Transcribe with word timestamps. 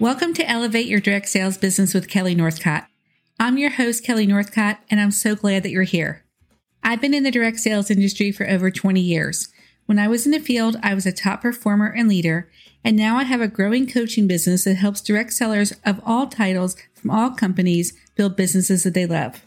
Welcome 0.00 0.32
to 0.34 0.48
Elevate 0.48 0.86
Your 0.86 1.00
Direct 1.00 1.28
Sales 1.28 1.58
Business 1.58 1.92
with 1.92 2.08
Kelly 2.08 2.36
Northcutt. 2.36 2.86
I'm 3.40 3.58
your 3.58 3.70
host, 3.70 4.04
Kelly 4.04 4.28
Northcutt, 4.28 4.78
and 4.88 5.00
I'm 5.00 5.10
so 5.10 5.34
glad 5.34 5.64
that 5.64 5.72
you're 5.72 5.82
here. 5.82 6.24
I've 6.84 7.00
been 7.00 7.14
in 7.14 7.24
the 7.24 7.32
direct 7.32 7.58
sales 7.58 7.90
industry 7.90 8.30
for 8.30 8.48
over 8.48 8.70
20 8.70 9.00
years. 9.00 9.48
When 9.86 9.98
I 9.98 10.06
was 10.06 10.24
in 10.24 10.30
the 10.30 10.38
field, 10.38 10.76
I 10.84 10.94
was 10.94 11.04
a 11.04 11.10
top 11.10 11.42
performer 11.42 11.88
and 11.88 12.08
leader, 12.08 12.48
and 12.84 12.96
now 12.96 13.16
I 13.16 13.24
have 13.24 13.40
a 13.40 13.48
growing 13.48 13.88
coaching 13.88 14.28
business 14.28 14.62
that 14.62 14.76
helps 14.76 15.00
direct 15.00 15.32
sellers 15.32 15.72
of 15.84 16.00
all 16.06 16.28
titles 16.28 16.76
from 16.94 17.10
all 17.10 17.32
companies 17.32 17.92
build 18.14 18.36
businesses 18.36 18.84
that 18.84 18.94
they 18.94 19.04
love. 19.04 19.42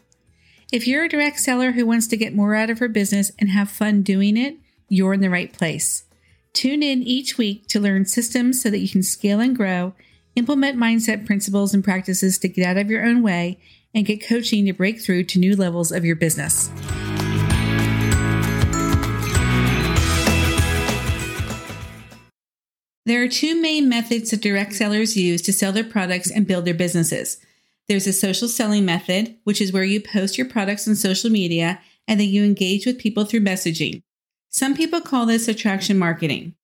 If 0.69 0.85
you're 0.85 1.05
a 1.05 1.09
direct 1.09 1.39
seller 1.39 1.71
who 1.71 1.85
wants 1.85 2.07
to 2.07 2.17
get 2.17 2.35
more 2.35 2.55
out 2.55 2.69
of 2.69 2.79
her 2.79 2.89
business 2.89 3.31
and 3.39 3.51
have 3.51 3.71
fun 3.71 4.01
doing 4.01 4.35
it, 4.35 4.57
you're 4.89 5.13
in 5.13 5.21
the 5.21 5.29
right 5.29 5.53
place. 5.53 6.03
Tune 6.51 6.83
in 6.83 7.03
each 7.03 7.37
week 7.37 7.67
to 7.67 7.79
learn 7.79 8.03
systems 8.03 8.61
so 8.61 8.69
that 8.69 8.79
you 8.79 8.89
can 8.89 9.01
scale 9.01 9.39
and 9.39 9.55
grow, 9.55 9.93
implement 10.35 10.77
mindset 10.77 11.25
principles 11.25 11.73
and 11.73 11.83
practices 11.83 12.37
to 12.39 12.47
get 12.47 12.65
out 12.65 12.77
of 12.77 12.89
your 12.89 13.05
own 13.05 13.21
way, 13.21 13.59
and 13.93 14.05
get 14.05 14.25
coaching 14.25 14.65
to 14.65 14.73
break 14.73 15.01
through 15.01 15.25
to 15.25 15.39
new 15.39 15.55
levels 15.55 15.91
of 15.91 16.05
your 16.05 16.15
business. 16.15 16.69
There 23.05 23.23
are 23.23 23.27
two 23.27 23.59
main 23.59 23.89
methods 23.89 24.29
that 24.29 24.41
direct 24.41 24.73
sellers 24.73 25.17
use 25.17 25.41
to 25.41 25.53
sell 25.53 25.71
their 25.71 25.83
products 25.83 26.31
and 26.31 26.47
build 26.47 26.65
their 26.65 26.73
businesses. 26.73 27.37
There's 27.87 28.07
a 28.07 28.13
social 28.13 28.47
selling 28.47 28.85
method, 28.85 29.35
which 29.43 29.59
is 29.59 29.73
where 29.73 29.83
you 29.83 29.99
post 29.99 30.37
your 30.37 30.47
products 30.47 30.87
on 30.87 30.95
social 30.95 31.29
media 31.29 31.81
and 32.07 32.19
then 32.19 32.29
you 32.29 32.43
engage 32.43 32.85
with 32.85 32.99
people 32.99 33.25
through 33.25 33.41
messaging. 33.41 34.03
Some 34.49 34.75
people 34.75 35.01
call 35.01 35.25
this 35.25 35.47
attraction 35.47 35.97
marketing. 35.97 36.55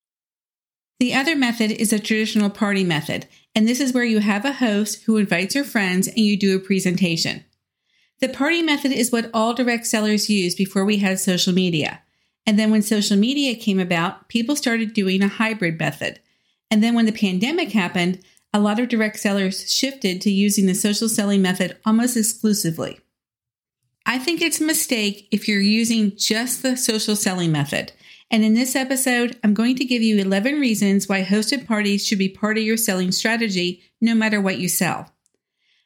The 1.00 1.14
other 1.14 1.36
method 1.36 1.72
is 1.72 1.92
a 1.92 2.00
traditional 2.00 2.50
party 2.50 2.84
method, 2.84 3.28
and 3.58 3.68
this 3.68 3.80
is 3.80 3.92
where 3.92 4.04
you 4.04 4.20
have 4.20 4.46
a 4.46 4.54
host 4.54 5.02
who 5.06 5.18
invites 5.18 5.56
your 5.56 5.64
friends 5.64 6.08
and 6.08 6.20
you 6.20 6.38
do 6.38 6.56
a 6.56 6.60
presentation. 6.60 7.44
The 8.20 8.30
party 8.30 8.62
method 8.62 8.92
is 8.92 9.12
what 9.12 9.32
all 9.34 9.56
direct 9.56 9.88
sellers 9.88 10.30
used 10.30 10.60
before 10.60 10.86
we 10.86 10.98
had 10.98 11.20
social 11.20 11.54
media. 11.54 12.04
And 12.46 12.60
then 12.60 12.70
when 12.70 12.84
social 12.84 13.18
media 13.18 13.56
came 13.56 13.80
about, 13.80 14.28
people 14.28 14.56
started 14.56 14.94
doing 14.94 15.24
a 15.24 15.28
hybrid 15.28 15.80
method. 15.80 16.20
And 16.70 16.84
then 16.84 16.94
when 16.94 17.08
the 17.08 17.12
pandemic 17.12 17.72
happened, 17.72 18.20
a 18.54 18.60
lot 18.60 18.80
of 18.80 18.90
direct 18.90 19.18
sellers 19.18 19.72
shifted 19.72 20.22
to 20.22 20.30
using 20.30 20.68
the 20.68 20.76
social 20.76 21.10
selling 21.10 21.42
method 21.42 21.78
almost 21.84 22.16
exclusively. 22.16 23.00
I 24.06 24.20
think 24.20 24.40
it's 24.40 24.62
a 24.62 24.66
mistake 24.66 25.28
if 25.32 25.48
you're 25.48 25.60
using 25.62 26.16
just 26.16 26.62
the 26.62 26.78
social 26.78 27.16
selling 27.16 27.52
method. 27.52 27.92
And 28.30 28.44
in 28.44 28.54
this 28.54 28.76
episode, 28.76 29.38
I'm 29.44 29.54
going 29.54 29.76
to 29.78 29.86
give 29.86 30.02
you 30.02 30.20
11 30.20 30.60
reasons 30.60 31.08
why 31.08 31.24
hosted 31.24 31.66
parties 31.66 32.06
should 32.06 32.20
be 32.20 32.28
part 32.28 32.58
of 32.58 32.64
your 32.64 32.78
selling 32.78 33.12
strategy 33.12 33.82
no 34.02 34.14
matter 34.14 34.42
what 34.42 34.60
you 34.60 34.68
sell. 34.68 35.14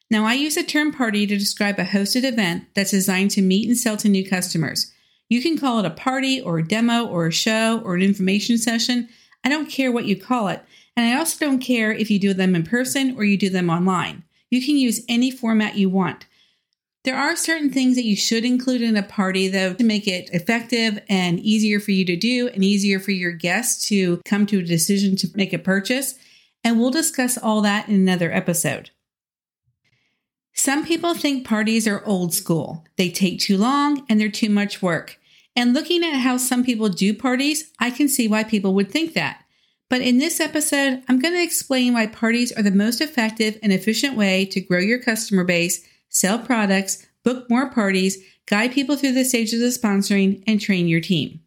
Now, 0.10 0.26
I 0.26 0.34
use 0.34 0.56
the 0.56 0.64
term 0.64 0.92
party 0.92 1.26
to 1.28 1.38
describe 1.38 1.80
a 1.80 1.86
hosted 1.86 2.24
event 2.24 2.66
that's 2.74 2.92
designed 2.92 3.32
to 3.32 3.42
meet 3.42 3.68
and 3.68 3.78
sell 3.78 3.96
to 3.98 4.10
new 4.10 4.28
customers. 4.28 4.92
You 5.30 5.42
can 5.42 5.58
call 5.58 5.80
it 5.80 5.86
a 5.86 5.92
party 5.92 6.42
or 6.42 6.58
a 6.58 6.68
demo 6.68 7.06
or 7.06 7.28
a 7.28 7.32
show 7.32 7.80
or 7.86 7.96
an 7.96 8.02
information 8.02 8.58
session. 8.58 9.08
I 9.44 9.50
don't 9.50 9.70
care 9.70 9.92
what 9.92 10.06
you 10.06 10.18
call 10.18 10.50
it. 10.50 10.62
And 10.98 11.06
I 11.06 11.18
also 11.18 11.46
don't 11.46 11.60
care 11.60 11.94
if 11.94 12.12
you 12.12 12.20
do 12.20 12.34
them 12.34 12.56
in 12.56 12.64
person 12.64 13.16
or 13.16 13.24
you 13.24 13.38
do 13.38 13.50
them 13.50 13.70
online. 13.70 14.24
You 14.50 14.62
can 14.62 14.76
use 14.76 15.06
any 15.08 15.32
format 15.32 15.78
you 15.78 15.90
want. 15.90 16.26
There 17.04 17.18
are 17.18 17.36
certain 17.36 17.72
things 17.72 17.96
that 17.96 18.06
you 18.06 18.16
should 18.16 18.46
include 18.46 18.84
in 18.84 18.96
a 18.96 19.02
party, 19.02 19.48
though, 19.48 19.74
to 19.74 19.84
make 19.84 20.08
it 20.08 20.30
effective 20.34 21.00
and 21.10 21.40
easier 21.40 21.80
for 21.80 21.92
you 21.92 22.06
to 22.06 22.16
do 22.16 22.48
and 22.50 22.64
easier 22.64 23.00
for 23.00 23.12
your 23.12 23.32
guests 23.32 23.88
to 23.88 24.22
come 24.24 24.46
to 24.48 24.60
a 24.60 24.64
decision 24.64 25.16
to 25.18 25.28
make 25.34 25.52
a 25.52 25.58
purchase. 25.58 26.14
And 26.64 26.80
we'll 26.80 26.92
discuss 26.92 27.40
all 27.40 27.62
that 27.62 27.90
in 27.90 27.96
another 27.96 28.32
episode. 28.32 28.92
Some 30.54 30.86
people 30.86 31.16
think 31.16 31.48
parties 31.48 31.88
are 31.88 32.06
old 32.06 32.36
school. 32.36 32.86
They 32.98 33.10
take 33.10 33.40
too 33.40 33.58
long 33.58 34.06
and 34.08 34.20
they're 34.20 34.30
too 34.30 34.50
much 34.50 34.82
work. 34.82 35.18
And 35.56 35.74
looking 35.74 36.04
at 36.04 36.20
how 36.20 36.38
some 36.38 36.64
people 36.64 36.88
do 36.88 37.16
parties, 37.16 37.72
I 37.80 37.90
can 37.90 38.10
see 38.10 38.28
why 38.28 38.44
people 38.44 38.76
would 38.76 38.92
think 38.92 39.14
that. 39.14 39.44
But 39.90 40.02
in 40.02 40.20
this 40.20 40.40
episode, 40.40 41.02
I'm 41.10 41.20
going 41.20 41.34
to 41.34 41.44
explain 41.44 41.94
why 41.94 42.08
parties 42.08 42.52
are 42.52 42.62
the 42.62 42.72
most 42.72 43.02
effective 43.02 43.58
and 43.64 43.74
efficient 43.74 44.16
way 44.16 44.46
to 44.46 44.62
grow 44.62 44.80
your 44.80 45.02
customer 45.02 45.44
base 45.44 45.86
sell 46.12 46.38
products, 46.38 47.08
book 47.24 47.50
more 47.50 47.72
parties, 47.72 48.24
guide 48.46 48.72
people 48.72 48.96
through 48.96 49.14
the 49.14 49.26
stages 49.26 49.62
of 49.62 49.82
sponsoring, 49.82 50.44
and 50.46 50.62
train 50.62 50.88
your 50.88 51.02
team. 51.02 51.40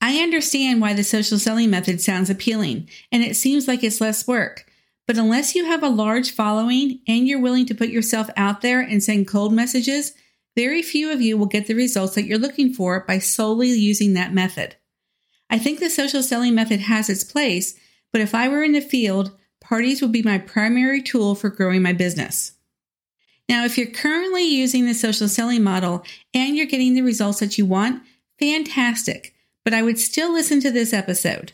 I 0.00 0.18
understand 0.18 0.80
why 0.80 0.92
the 0.92 1.02
social 1.02 1.38
selling 1.38 1.70
method 1.70 2.00
sounds 2.00 2.30
appealing, 2.30 2.88
and 3.10 3.24
it 3.24 3.36
seems 3.36 3.66
like 3.66 3.82
it's 3.82 4.00
less 4.00 4.28
work. 4.28 4.66
But 5.06 5.16
unless 5.18 5.54
you 5.54 5.64
have 5.64 5.82
a 5.82 5.88
large 5.88 6.30
following 6.30 7.00
and 7.08 7.26
you're 7.26 7.40
willing 7.40 7.66
to 7.66 7.74
put 7.74 7.88
yourself 7.88 8.30
out 8.36 8.60
there 8.60 8.80
and 8.80 9.02
send 9.02 9.28
cold 9.28 9.52
messages, 9.52 10.12
very 10.56 10.82
few 10.82 11.10
of 11.10 11.20
you 11.20 11.36
will 11.36 11.46
get 11.46 11.66
the 11.66 11.74
results 11.74 12.14
that 12.14 12.24
you're 12.24 12.38
looking 12.38 12.72
for 12.72 13.00
by 13.00 13.18
solely 13.18 13.68
using 13.70 14.14
that 14.14 14.32
method. 14.32 14.76
I 15.50 15.58
think 15.58 15.80
the 15.80 15.90
social 15.90 16.22
selling 16.22 16.54
method 16.54 16.80
has 16.80 17.10
its 17.10 17.24
place, 17.24 17.78
but 18.12 18.20
if 18.20 18.34
I 18.34 18.48
were 18.48 18.62
in 18.62 18.72
the 18.72 18.80
field, 18.80 19.32
parties 19.60 20.00
would 20.00 20.12
be 20.12 20.22
my 20.22 20.38
primary 20.38 21.02
tool 21.02 21.34
for 21.34 21.48
growing 21.48 21.82
my 21.82 21.92
business. 21.92 22.52
Now, 23.48 23.64
if 23.64 23.76
you're 23.76 23.86
currently 23.86 24.44
using 24.44 24.86
the 24.86 24.94
social 24.94 25.28
selling 25.28 25.62
model 25.62 26.04
and 26.32 26.56
you're 26.56 26.66
getting 26.66 26.94
the 26.94 27.02
results 27.02 27.40
that 27.40 27.58
you 27.58 27.66
want, 27.66 28.02
fantastic. 28.38 29.34
But 29.64 29.74
I 29.74 29.82
would 29.82 29.98
still 29.98 30.32
listen 30.32 30.60
to 30.60 30.70
this 30.70 30.92
episode 30.92 31.52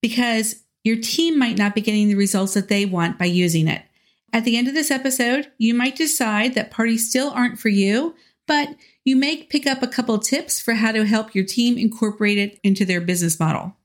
because 0.00 0.62
your 0.84 0.96
team 0.96 1.38
might 1.38 1.58
not 1.58 1.74
be 1.74 1.80
getting 1.80 2.08
the 2.08 2.14
results 2.14 2.54
that 2.54 2.68
they 2.68 2.84
want 2.84 3.18
by 3.18 3.26
using 3.26 3.68
it. 3.68 3.82
At 4.32 4.44
the 4.44 4.56
end 4.56 4.68
of 4.68 4.74
this 4.74 4.90
episode, 4.90 5.50
you 5.58 5.74
might 5.74 5.96
decide 5.96 6.54
that 6.54 6.70
parties 6.70 7.08
still 7.08 7.30
aren't 7.30 7.58
for 7.58 7.68
you, 7.68 8.14
but 8.46 8.68
you 9.04 9.14
may 9.14 9.42
pick 9.42 9.66
up 9.66 9.82
a 9.82 9.86
couple 9.88 10.18
tips 10.18 10.60
for 10.60 10.74
how 10.74 10.92
to 10.92 11.04
help 11.04 11.34
your 11.34 11.44
team 11.44 11.76
incorporate 11.76 12.38
it 12.38 12.58
into 12.62 12.84
their 12.84 13.00
business 13.00 13.38
model. 13.38 13.76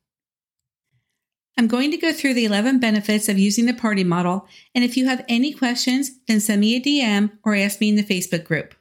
I'm 1.58 1.68
going 1.68 1.90
to 1.90 1.98
go 1.98 2.14
through 2.14 2.36
the 2.36 2.46
11 2.46 2.80
benefits 2.80 3.28
of 3.28 3.40
using 3.40 3.66
the 3.66 3.74
party 3.74 4.04
model, 4.04 4.48
and 4.76 4.84
if 4.84 4.96
you 4.96 5.08
have 5.08 5.26
any 5.28 5.52
questions, 5.52 6.12
then 6.28 6.40
send 6.40 6.62
me 6.62 6.76
a 6.76 6.82
DM 6.82 7.32
or 7.44 7.56
ask 7.56 7.82
me 7.82 7.90
in 7.90 7.96
the 7.96 8.04
Facebook 8.04 8.44
group. 8.44 8.76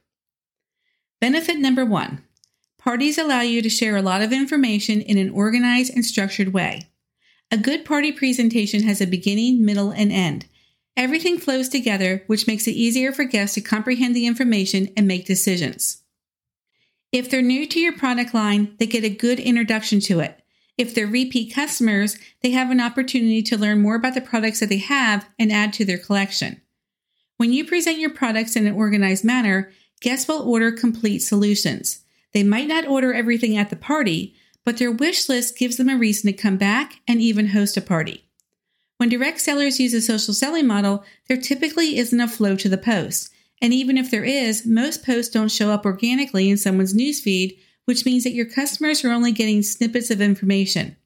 Benefit 1.19 1.57
number 1.57 1.85
one 1.85 2.23
parties 2.77 3.17
allow 3.17 3.41
you 3.41 3.61
to 3.61 3.69
share 3.69 3.97
a 3.97 4.01
lot 4.01 4.21
of 4.21 4.31
information 4.31 5.01
in 5.01 5.17
an 5.17 5.29
organized 5.31 5.93
and 5.93 6.05
structured 6.05 6.53
way. 6.53 6.83
A 7.51 7.57
good 7.57 7.83
party 7.83 8.13
presentation 8.13 8.83
has 8.83 9.01
a 9.01 9.07
beginning, 9.07 9.65
middle, 9.65 9.91
and 9.91 10.11
end. 10.11 10.45
Everything 10.95 11.37
flows 11.37 11.67
together, 11.67 12.23
which 12.27 12.47
makes 12.47 12.67
it 12.67 12.71
easier 12.71 13.11
for 13.11 13.23
guests 13.23 13.55
to 13.55 13.61
comprehend 13.61 14.15
the 14.15 14.25
information 14.25 14.87
and 14.95 15.07
make 15.07 15.25
decisions. 15.25 16.03
If 17.11 17.29
they're 17.29 17.41
new 17.41 17.67
to 17.67 17.79
your 17.79 17.93
product 17.93 18.33
line, 18.33 18.75
they 18.79 18.85
get 18.85 19.03
a 19.03 19.09
good 19.09 19.39
introduction 19.39 19.99
to 20.01 20.19
it. 20.19 20.41
If 20.77 20.93
they're 20.93 21.07
repeat 21.07 21.53
customers, 21.53 22.17
they 22.41 22.51
have 22.51 22.69
an 22.69 22.79
opportunity 22.79 23.41
to 23.43 23.57
learn 23.57 23.81
more 23.81 23.95
about 23.95 24.13
the 24.13 24.21
products 24.21 24.59
that 24.59 24.69
they 24.69 24.77
have 24.77 25.27
and 25.39 25.51
add 25.51 25.73
to 25.73 25.85
their 25.85 25.97
collection. 25.97 26.61
When 27.37 27.51
you 27.51 27.65
present 27.65 27.99
your 27.99 28.11
products 28.11 28.55
in 28.55 28.67
an 28.67 28.75
organized 28.75 29.25
manner, 29.25 29.71
guests 30.01 30.27
will 30.27 30.41
order 30.41 30.71
complete 30.71 31.19
solutions. 31.19 32.01
They 32.33 32.43
might 32.43 32.67
not 32.67 32.87
order 32.87 33.13
everything 33.13 33.57
at 33.57 33.69
the 33.69 33.75
party, 33.75 34.35
but 34.63 34.77
their 34.77 34.91
wish 34.91 35.29
list 35.29 35.57
gives 35.57 35.77
them 35.77 35.89
a 35.89 35.97
reason 35.97 36.31
to 36.31 36.37
come 36.37 36.57
back 36.57 36.99
and 37.07 37.21
even 37.21 37.47
host 37.47 37.77
a 37.77 37.81
party. 37.81 38.27
When 38.97 39.09
direct 39.09 39.39
sellers 39.39 39.79
use 39.79 39.93
a 39.93 40.01
social 40.01 40.33
selling 40.33 40.67
model, 40.67 41.03
there 41.27 41.37
typically 41.37 41.97
isn't 41.97 42.19
a 42.19 42.27
flow 42.27 42.55
to 42.57 42.69
the 42.69 42.77
post. 42.77 43.31
And 43.61 43.73
even 43.73 43.97
if 43.97 44.11
there 44.11 44.23
is, 44.23 44.65
most 44.65 45.05
posts 45.05 45.33
don't 45.33 45.51
show 45.51 45.71
up 45.71 45.85
organically 45.85 46.49
in 46.49 46.57
someone's 46.57 46.93
newsfeed 46.93 47.57
which 47.87 48.05
means 48.05 48.25
that 48.25 48.33
your 48.33 48.45
customers 48.45 49.05
are 49.05 49.11
only 49.11 49.31
getting 49.31 49.63
snippets 49.63 50.11
of 50.11 50.19
information. 50.19 50.97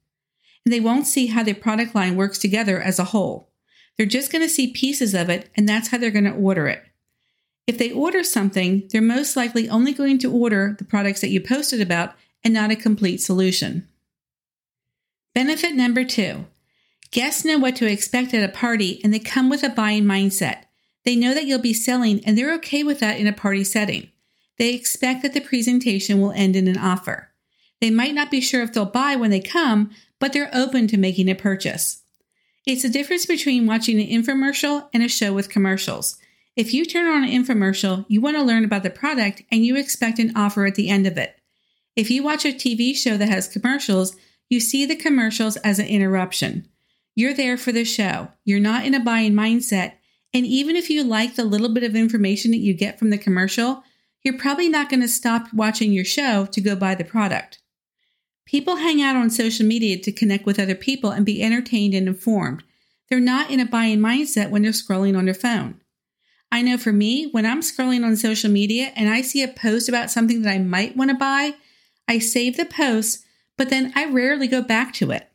And 0.66 0.74
they 0.74 0.80
won't 0.80 1.06
see 1.06 1.28
how 1.28 1.44
their 1.44 1.54
product 1.54 1.94
line 1.94 2.16
works 2.16 2.40
together 2.40 2.82
as 2.82 2.98
a 2.98 3.06
whole. 3.06 3.52
They're 3.98 4.08
just 4.08 4.32
going 4.32 4.44
to 4.44 4.50
see 4.50 4.74
pieces 4.74 5.14
of 5.14 5.30
it, 5.30 5.52
and 5.56 5.70
that's 5.70 5.90
how 5.90 6.00
they're 6.00 6.10
going 6.10 6.26
to 6.26 6.32
order 6.32 6.66
it. 6.66 6.84
If 7.68 7.78
they 7.78 7.92
order 7.92 8.24
something, 8.24 8.88
they're 8.90 9.00
most 9.00 9.36
likely 9.36 9.70
only 9.70 9.94
going 9.94 10.18
to 10.20 10.32
order 10.32 10.76
the 10.76 10.84
products 10.84 11.22
that 11.22 11.30
you 11.30 11.40
posted 11.40 11.82
about 11.82 12.16
and 12.44 12.52
not 12.52 12.72
a 12.72 12.76
complete 12.76 13.20
solution. 13.20 13.88
Benefit 15.36 15.76
number 15.76 16.04
two 16.04 16.46
guests 17.12 17.46
know 17.46 17.60
what 17.60 17.76
to 17.76 17.86
expect 17.86 18.34
at 18.34 18.44
a 18.44 18.52
party 18.52 19.00
and 19.04 19.14
they 19.14 19.20
come 19.20 19.50
with 19.50 19.64
a 19.64 19.70
buying 19.70 20.06
mindset. 20.06 20.64
They 21.06 21.16
know 21.16 21.36
that 21.36 21.46
you'll 21.46 21.60
be 21.60 21.74
selling 21.74 22.26
and 22.26 22.36
they're 22.36 22.54
okay 22.56 22.84
with 22.84 23.00
that 23.02 23.20
in 23.20 23.28
a 23.28 23.34
party 23.34 23.64
setting. 23.64 24.10
They 24.62 24.76
expect 24.76 25.24
that 25.24 25.34
the 25.34 25.42
presentation 25.42 26.22
will 26.22 26.34
end 26.34 26.56
in 26.56 26.68
an 26.68 26.78
offer. 26.78 27.32
They 27.80 27.90
might 27.90 28.14
not 28.14 28.30
be 28.30 28.40
sure 28.40 28.62
if 28.62 28.72
they'll 28.72 28.86
buy 28.86 29.16
when 29.16 29.32
they 29.32 29.40
come, 29.40 29.90
but 30.20 30.34
they're 30.34 30.52
open 30.54 30.86
to 30.90 30.98
making 30.98 31.30
a 31.30 31.34
purchase. 31.34 32.04
It's 32.68 32.84
the 32.84 32.90
difference 32.90 33.26
between 33.26 33.66
watching 33.66 34.00
an 34.00 34.06
infomercial 34.06 34.88
and 34.94 35.02
a 35.02 35.10
show 35.10 35.34
with 35.34 35.50
commercials. 35.50 36.20
If 36.56 36.76
you 36.76 36.86
turn 36.86 37.08
on 37.08 37.24
an 37.24 37.32
infomercial, 37.32 38.06
you 38.08 38.22
want 38.22 38.38
to 38.38 38.44
learn 38.44 38.64
about 38.64 38.84
the 38.84 38.92
product 38.92 39.42
and 39.52 39.66
you 39.66 39.78
expect 39.78 40.20
an 40.20 40.32
offer 40.36 40.68
at 40.68 40.76
the 40.76 40.90
end 40.90 41.08
of 41.08 41.18
it. 41.18 41.36
If 41.96 42.12
you 42.12 42.22
watch 42.22 42.46
a 42.46 42.50
TV 42.50 42.96
show 42.96 43.18
that 43.18 43.30
has 43.30 43.48
commercials, 43.48 44.16
you 44.48 44.60
see 44.60 44.86
the 44.86 44.96
commercials 44.96 45.58
as 45.58 45.80
an 45.80 45.88
interruption. 45.88 46.68
You're 47.16 47.34
there 47.34 47.58
for 47.58 47.72
the 47.72 47.84
show. 47.84 48.28
You're 48.46 48.60
not 48.60 48.86
in 48.86 48.94
a 48.94 49.00
buying 49.00 49.34
mindset. 49.34 49.94
And 50.36 50.46
even 50.46 50.76
if 50.76 50.88
you 50.92 51.04
like 51.04 51.34
the 51.34 51.46
little 51.46 51.74
bit 51.74 51.84
of 51.84 51.96
information 51.96 52.52
that 52.52 52.58
you 52.58 52.76
get 52.76 53.00
from 53.00 53.10
the 53.10 53.18
commercial, 53.18 53.84
you're 54.24 54.38
probably 54.38 54.70
not 54.70 54.90
going 54.90 55.02
to 55.02 55.08
stop 55.08 55.48
watching 55.54 55.92
your 55.92 56.06
show 56.06 56.46
to 56.46 56.62
go 56.62 56.76
buy 56.76 56.96
the 56.96 57.04
product. 57.04 57.60
People 58.46 58.78
hang 58.78 59.02
out 59.02 59.16
on 59.16 59.30
social 59.30 59.66
media 59.66 59.98
to 60.00 60.12
connect 60.12 60.46
with 60.46 60.60
other 60.60 60.76
people 60.76 61.12
and 61.12 61.26
be 61.26 61.42
entertained 61.42 61.94
and 61.94 62.08
informed. 62.08 62.64
They're 63.10 63.20
not 63.20 63.50
in 63.50 63.60
a 63.60 63.66
buying 63.66 64.00
mindset 64.00 64.50
when 64.50 64.62
they're 64.62 64.72
scrolling 64.72 65.18
on 65.18 65.26
their 65.26 65.34
phone. 65.34 65.80
I 66.52 66.62
know 66.62 66.78
for 66.78 66.92
me, 66.92 67.30
when 67.32 67.46
I'm 67.46 67.62
scrolling 67.62 68.06
on 68.06 68.16
social 68.18 68.52
media 68.52 68.92
and 68.96 69.10
I 69.10 69.22
see 69.22 69.42
a 69.42 69.48
post 69.48 69.88
about 69.88 70.12
something 70.12 70.42
that 70.42 70.52
I 70.52 70.58
might 70.58 70.98
want 70.98 71.12
to 71.12 71.18
buy, 71.18 71.56
I 72.08 72.20
save 72.20 72.58
the 72.58 72.66
post, 72.66 73.24
but 73.58 73.70
then 73.70 73.94
I 73.96 74.06
rarely 74.06 74.48
go 74.48 74.62
back 74.62 74.94
to 74.96 75.12
it. 75.12 75.30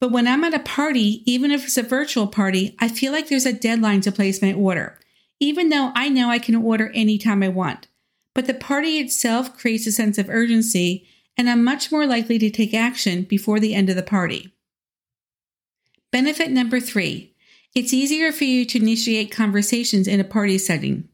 But 0.00 0.12
when 0.12 0.28
I'm 0.28 0.44
at 0.44 0.54
a 0.54 0.58
party, 0.58 1.22
even 1.30 1.50
if 1.50 1.64
it's 1.64 1.78
a 1.78 1.82
virtual 1.82 2.26
party, 2.26 2.76
I 2.78 2.88
feel 2.88 3.12
like 3.12 3.28
there's 3.28 3.46
a 3.46 3.52
deadline 3.54 4.02
to 4.02 4.12
place 4.12 4.42
my 4.42 4.52
order, 4.52 4.98
even 5.40 5.70
though 5.70 5.90
I 5.94 6.08
know 6.08 6.28
I 6.28 6.38
can 6.38 6.54
order 6.54 6.90
anytime 6.94 7.42
I 7.42 7.48
want. 7.48 7.88
But 8.34 8.46
the 8.46 8.54
party 8.54 8.98
itself 8.98 9.58
creates 9.58 9.86
a 9.86 9.92
sense 9.92 10.18
of 10.18 10.28
urgency, 10.28 11.08
and 11.36 11.50
I'm 11.50 11.64
much 11.64 11.90
more 11.90 12.06
likely 12.06 12.38
to 12.38 12.50
take 12.50 12.74
action 12.74 13.22
before 13.22 13.58
the 13.58 13.74
end 13.74 13.90
of 13.90 13.96
the 13.96 14.02
party. 14.02 14.52
Benefit 16.12 16.50
number 16.50 16.78
three 16.78 17.34
it's 17.72 17.92
easier 17.92 18.32
for 18.32 18.44
you 18.44 18.64
to 18.64 18.78
initiate 18.78 19.30
conversations 19.30 20.08
in 20.08 20.18
a 20.18 20.24
party 20.24 20.58
setting. 20.58 21.08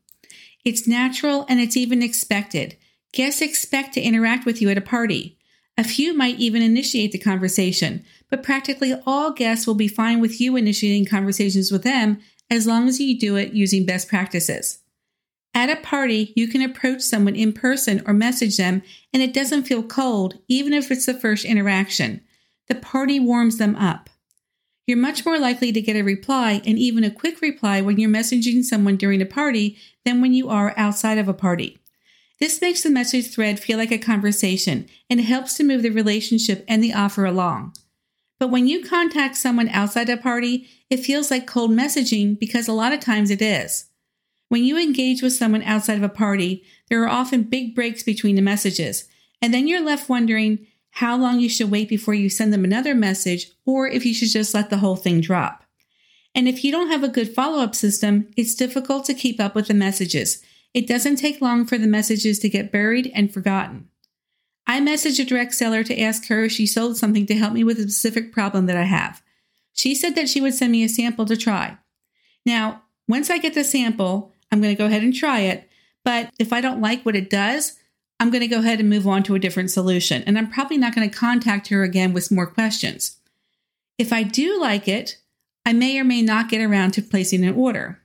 It's 0.64 0.88
natural 0.88 1.44
and 1.50 1.60
it's 1.60 1.76
even 1.76 2.02
expected. 2.02 2.76
Guests 3.12 3.42
expect 3.42 3.92
to 3.94 4.00
interact 4.00 4.46
with 4.46 4.62
you 4.62 4.70
at 4.70 4.78
a 4.78 4.82
party. 4.82 5.38
A 5.76 5.84
few 5.84 6.14
might 6.16 6.38
even 6.38 6.62
initiate 6.62 7.12
the 7.12 7.18
conversation, 7.18 8.04
but 8.30 8.42
practically 8.42 8.94
all 9.06 9.32
guests 9.32 9.66
will 9.66 9.74
be 9.74 9.86
fine 9.86 10.18
with 10.18 10.40
you 10.40 10.56
initiating 10.56 11.04
conversations 11.04 11.70
with 11.70 11.82
them 11.82 12.18
as 12.50 12.66
long 12.66 12.88
as 12.88 13.00
you 13.00 13.18
do 13.18 13.36
it 13.36 13.52
using 13.52 13.86
best 13.86 14.08
practices. 14.08 14.80
At 15.54 15.70
a 15.70 15.76
party, 15.76 16.32
you 16.36 16.48
can 16.48 16.60
approach 16.60 17.00
someone 17.00 17.34
in 17.34 17.52
person 17.52 18.02
or 18.06 18.12
message 18.12 18.58
them, 18.58 18.82
and 19.12 19.22
it 19.22 19.32
doesn't 19.32 19.64
feel 19.64 19.82
cold, 19.82 20.38
even 20.48 20.74
if 20.74 20.90
it's 20.90 21.06
the 21.06 21.14
first 21.14 21.44
interaction. 21.44 22.20
The 22.68 22.74
party 22.74 23.18
warms 23.18 23.56
them 23.56 23.74
up. 23.76 24.10
You're 24.86 24.98
much 24.98 25.24
more 25.24 25.38
likely 25.38 25.72
to 25.72 25.80
get 25.80 25.96
a 25.96 26.02
reply 26.02 26.60
and 26.64 26.78
even 26.78 27.04
a 27.04 27.10
quick 27.10 27.40
reply 27.40 27.80
when 27.80 27.98
you're 27.98 28.10
messaging 28.10 28.62
someone 28.62 28.96
during 28.96 29.22
a 29.22 29.26
party 29.26 29.78
than 30.04 30.20
when 30.20 30.32
you 30.32 30.48
are 30.48 30.74
outside 30.76 31.18
of 31.18 31.26
a 31.26 31.34
party. 31.34 31.78
This 32.38 32.60
makes 32.60 32.82
the 32.82 32.90
message 32.90 33.32
thread 33.32 33.58
feel 33.58 33.78
like 33.78 33.90
a 33.90 33.98
conversation 33.98 34.88
and 35.08 35.20
helps 35.20 35.54
to 35.54 35.64
move 35.64 35.82
the 35.82 35.90
relationship 35.90 36.64
and 36.68 36.84
the 36.84 36.92
offer 36.92 37.24
along. 37.24 37.72
But 38.38 38.50
when 38.50 38.66
you 38.66 38.84
contact 38.84 39.36
someone 39.36 39.68
outside 39.70 40.08
a 40.08 40.16
party, 40.16 40.68
it 40.90 40.98
feels 40.98 41.30
like 41.30 41.46
cold 41.46 41.70
messaging 41.70 42.38
because 42.38 42.68
a 42.68 42.72
lot 42.72 42.92
of 42.92 43.00
times 43.00 43.30
it 43.30 43.40
is. 43.40 43.86
When 44.48 44.62
you 44.62 44.78
engage 44.78 45.22
with 45.22 45.32
someone 45.32 45.62
outside 45.62 45.96
of 45.96 46.02
a 46.02 46.08
party, 46.08 46.62
there 46.88 47.02
are 47.02 47.08
often 47.08 47.44
big 47.44 47.74
breaks 47.74 48.02
between 48.02 48.36
the 48.36 48.42
messages, 48.42 49.08
and 49.42 49.52
then 49.52 49.66
you're 49.66 49.84
left 49.84 50.08
wondering 50.08 50.66
how 50.90 51.16
long 51.16 51.40
you 51.40 51.48
should 51.48 51.70
wait 51.70 51.88
before 51.88 52.14
you 52.14 52.30
send 52.30 52.52
them 52.52 52.64
another 52.64 52.94
message 52.94 53.50
or 53.66 53.86
if 53.88 54.06
you 54.06 54.14
should 54.14 54.30
just 54.30 54.54
let 54.54 54.70
the 54.70 54.78
whole 54.78 54.96
thing 54.96 55.20
drop. 55.20 55.64
And 56.34 56.48
if 56.48 56.62
you 56.64 56.70
don't 56.70 56.90
have 56.90 57.02
a 57.02 57.08
good 57.08 57.34
follow 57.34 57.62
up 57.62 57.74
system, 57.74 58.28
it's 58.36 58.54
difficult 58.54 59.04
to 59.06 59.14
keep 59.14 59.40
up 59.40 59.54
with 59.54 59.68
the 59.68 59.74
messages. 59.74 60.42
It 60.72 60.86
doesn't 60.86 61.16
take 61.16 61.40
long 61.40 61.66
for 61.66 61.78
the 61.78 61.86
messages 61.86 62.38
to 62.40 62.48
get 62.48 62.72
buried 62.72 63.10
and 63.14 63.32
forgotten. 63.32 63.88
I 64.66 64.80
messaged 64.80 65.20
a 65.20 65.24
direct 65.24 65.54
seller 65.54 65.84
to 65.84 66.00
ask 66.00 66.26
her 66.26 66.44
if 66.44 66.52
she 66.52 66.66
sold 66.66 66.96
something 66.96 67.26
to 67.26 67.36
help 67.36 67.52
me 67.52 67.62
with 67.62 67.78
a 67.78 67.82
specific 67.82 68.32
problem 68.32 68.66
that 68.66 68.76
I 68.76 68.84
have. 68.84 69.22
She 69.72 69.94
said 69.94 70.14
that 70.14 70.28
she 70.28 70.40
would 70.40 70.54
send 70.54 70.72
me 70.72 70.82
a 70.82 70.88
sample 70.88 71.26
to 71.26 71.36
try. 71.36 71.78
Now, 72.44 72.82
once 73.08 73.30
I 73.30 73.38
get 73.38 73.54
the 73.54 73.62
sample, 73.62 74.32
I'm 74.50 74.60
going 74.60 74.74
to 74.74 74.78
go 74.78 74.86
ahead 74.86 75.02
and 75.02 75.14
try 75.14 75.40
it. 75.40 75.68
But 76.04 76.30
if 76.38 76.52
I 76.52 76.60
don't 76.60 76.80
like 76.80 77.04
what 77.04 77.16
it 77.16 77.30
does, 77.30 77.78
I'm 78.18 78.30
going 78.30 78.40
to 78.40 78.48
go 78.48 78.60
ahead 78.60 78.80
and 78.80 78.88
move 78.88 79.06
on 79.06 79.22
to 79.24 79.34
a 79.34 79.38
different 79.38 79.70
solution. 79.70 80.22
And 80.22 80.38
I'm 80.38 80.50
probably 80.50 80.78
not 80.78 80.94
going 80.94 81.08
to 81.08 81.16
contact 81.16 81.68
her 81.68 81.82
again 81.82 82.12
with 82.12 82.32
more 82.32 82.46
questions. 82.46 83.18
If 83.98 84.12
I 84.12 84.22
do 84.22 84.60
like 84.60 84.88
it, 84.88 85.18
I 85.64 85.72
may 85.72 85.98
or 85.98 86.04
may 86.04 86.22
not 86.22 86.48
get 86.48 86.62
around 86.62 86.92
to 86.92 87.02
placing 87.02 87.44
an 87.44 87.54
order. 87.54 88.00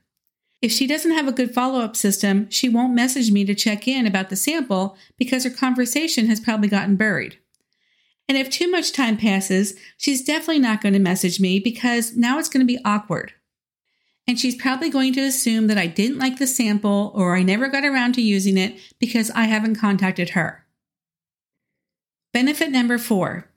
If 0.62 0.72
she 0.72 0.86
doesn't 0.86 1.12
have 1.12 1.28
a 1.28 1.32
good 1.32 1.54
follow 1.54 1.80
up 1.80 1.96
system, 1.96 2.50
she 2.50 2.70
won't 2.70 2.94
message 2.94 3.32
me 3.32 3.46
to 3.46 3.56
check 3.56 3.88
in 3.88 4.06
about 4.06 4.30
the 4.30 4.36
sample 4.36 4.96
because 5.18 5.44
her 5.44 5.50
conversation 5.50 6.28
has 6.28 6.40
probably 6.40 6.68
gotten 6.68 6.96
buried. 6.96 7.40
And 8.30 8.38
if 8.38 8.50
too 8.50 8.70
much 8.70 8.94
time 8.94 9.18
passes, 9.18 9.78
she's 9.98 10.24
definitely 10.24 10.60
not 10.60 10.82
going 10.82 10.94
to 10.94 11.00
message 11.00 11.40
me 11.40 11.60
because 11.60 12.16
now 12.16 12.38
it's 12.38 12.48
going 12.48 12.66
to 12.66 12.74
be 12.74 12.80
awkward. 12.86 13.34
And 14.28 14.40
she's 14.40 14.56
probably 14.56 14.90
going 14.90 15.14
to 15.14 15.22
assume 15.22 15.68
that 15.68 15.80
I 15.80 15.88
didn't 15.88 16.20
like 16.20 16.38
the 16.38 16.48
sample 16.48 17.12
or 17.16 17.36
I 17.36 17.42
never 17.42 17.68
got 17.68 17.84
around 17.84 18.14
to 18.14 18.22
using 18.22 18.58
it 18.58 18.80
because 19.00 19.32
I 19.32 19.46
haven't 19.46 19.76
contacted 19.76 20.30
her. 20.30 20.66
Benefit 22.34 22.72
number 22.72 22.98
four 22.98 23.48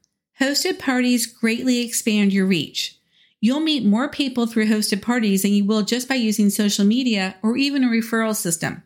hosted 0.40 0.80
parties 0.80 1.26
greatly 1.26 1.80
expand 1.80 2.32
your 2.32 2.46
reach. 2.46 2.98
You'll 3.44 3.60
meet 3.60 3.84
more 3.84 4.08
people 4.08 4.46
through 4.46 4.68
hosted 4.68 5.02
parties 5.02 5.42
than 5.42 5.52
you 5.52 5.66
will 5.66 5.82
just 5.82 6.08
by 6.08 6.14
using 6.14 6.48
social 6.48 6.82
media 6.82 7.34
or 7.42 7.58
even 7.58 7.84
a 7.84 7.88
referral 7.88 8.34
system. 8.34 8.82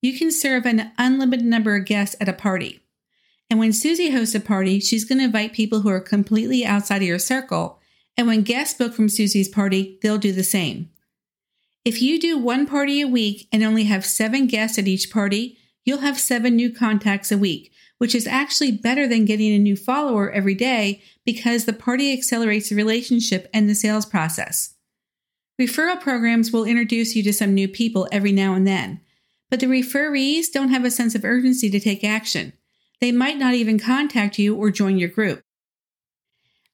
You 0.00 0.18
can 0.18 0.32
serve 0.32 0.66
an 0.66 0.90
unlimited 0.98 1.46
number 1.46 1.76
of 1.76 1.84
guests 1.84 2.16
at 2.20 2.28
a 2.28 2.32
party. 2.32 2.80
And 3.48 3.60
when 3.60 3.72
Susie 3.72 4.10
hosts 4.10 4.34
a 4.34 4.40
party, 4.40 4.80
she's 4.80 5.04
going 5.04 5.18
to 5.18 5.26
invite 5.26 5.52
people 5.52 5.82
who 5.82 5.88
are 5.88 6.00
completely 6.00 6.64
outside 6.64 6.96
of 6.96 7.06
your 7.06 7.20
circle. 7.20 7.78
And 8.16 8.26
when 8.26 8.42
guests 8.42 8.76
book 8.76 8.92
from 8.92 9.08
Susie's 9.08 9.48
party, 9.48 10.00
they'll 10.02 10.18
do 10.18 10.32
the 10.32 10.42
same. 10.42 10.90
If 11.84 12.02
you 12.02 12.18
do 12.18 12.36
one 12.36 12.66
party 12.66 13.02
a 13.02 13.06
week 13.06 13.46
and 13.52 13.62
only 13.62 13.84
have 13.84 14.04
seven 14.04 14.48
guests 14.48 14.80
at 14.80 14.88
each 14.88 15.12
party, 15.12 15.58
you'll 15.84 15.98
have 15.98 16.18
seven 16.18 16.56
new 16.56 16.74
contacts 16.74 17.30
a 17.30 17.38
week, 17.38 17.70
which 17.98 18.16
is 18.16 18.26
actually 18.26 18.72
better 18.72 19.06
than 19.06 19.26
getting 19.26 19.52
a 19.52 19.60
new 19.60 19.76
follower 19.76 20.28
every 20.28 20.56
day 20.56 21.00
because 21.24 21.64
the 21.64 21.72
party 21.72 22.12
accelerates 22.12 22.68
the 22.68 22.74
relationship 22.74 23.48
and 23.52 23.68
the 23.68 23.74
sales 23.74 24.06
process. 24.06 24.74
Referral 25.60 26.00
programs 26.00 26.52
will 26.52 26.64
introduce 26.64 27.14
you 27.14 27.22
to 27.22 27.32
some 27.32 27.54
new 27.54 27.68
people 27.68 28.08
every 28.10 28.32
now 28.32 28.54
and 28.54 28.66
then, 28.66 29.00
but 29.50 29.60
the 29.60 29.68
referees 29.68 30.48
don't 30.48 30.70
have 30.70 30.84
a 30.84 30.90
sense 30.90 31.14
of 31.14 31.24
urgency 31.24 31.70
to 31.70 31.78
take 31.78 32.02
action. 32.02 32.52
They 33.00 33.12
might 33.12 33.38
not 33.38 33.54
even 33.54 33.78
contact 33.78 34.38
you 34.38 34.56
or 34.56 34.70
join 34.70 34.98
your 34.98 35.08
group. 35.08 35.42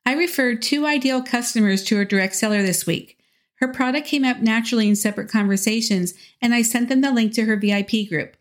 I 0.07 0.15
referred 0.15 0.63
two 0.63 0.87
ideal 0.87 1.23
customers 1.23 1.85
to 1.85 2.01
a 2.01 2.05
direct 2.05 2.35
seller 2.35 2.63
this 2.63 2.87
week. 2.87 3.19
Her 3.57 3.69
product 3.69 4.07
came 4.07 4.25
up 4.25 4.39
naturally 4.39 4.89
in 4.89 4.97
separate 4.97 5.29
conversations, 5.29 6.15
and 6.41 6.55
I 6.55 6.63
sent 6.63 6.89
them 6.89 7.01
the 7.01 7.11
link 7.11 7.35
to 7.35 7.45
her 7.45 7.57
VIP 7.57 8.09
group. 8.09 8.37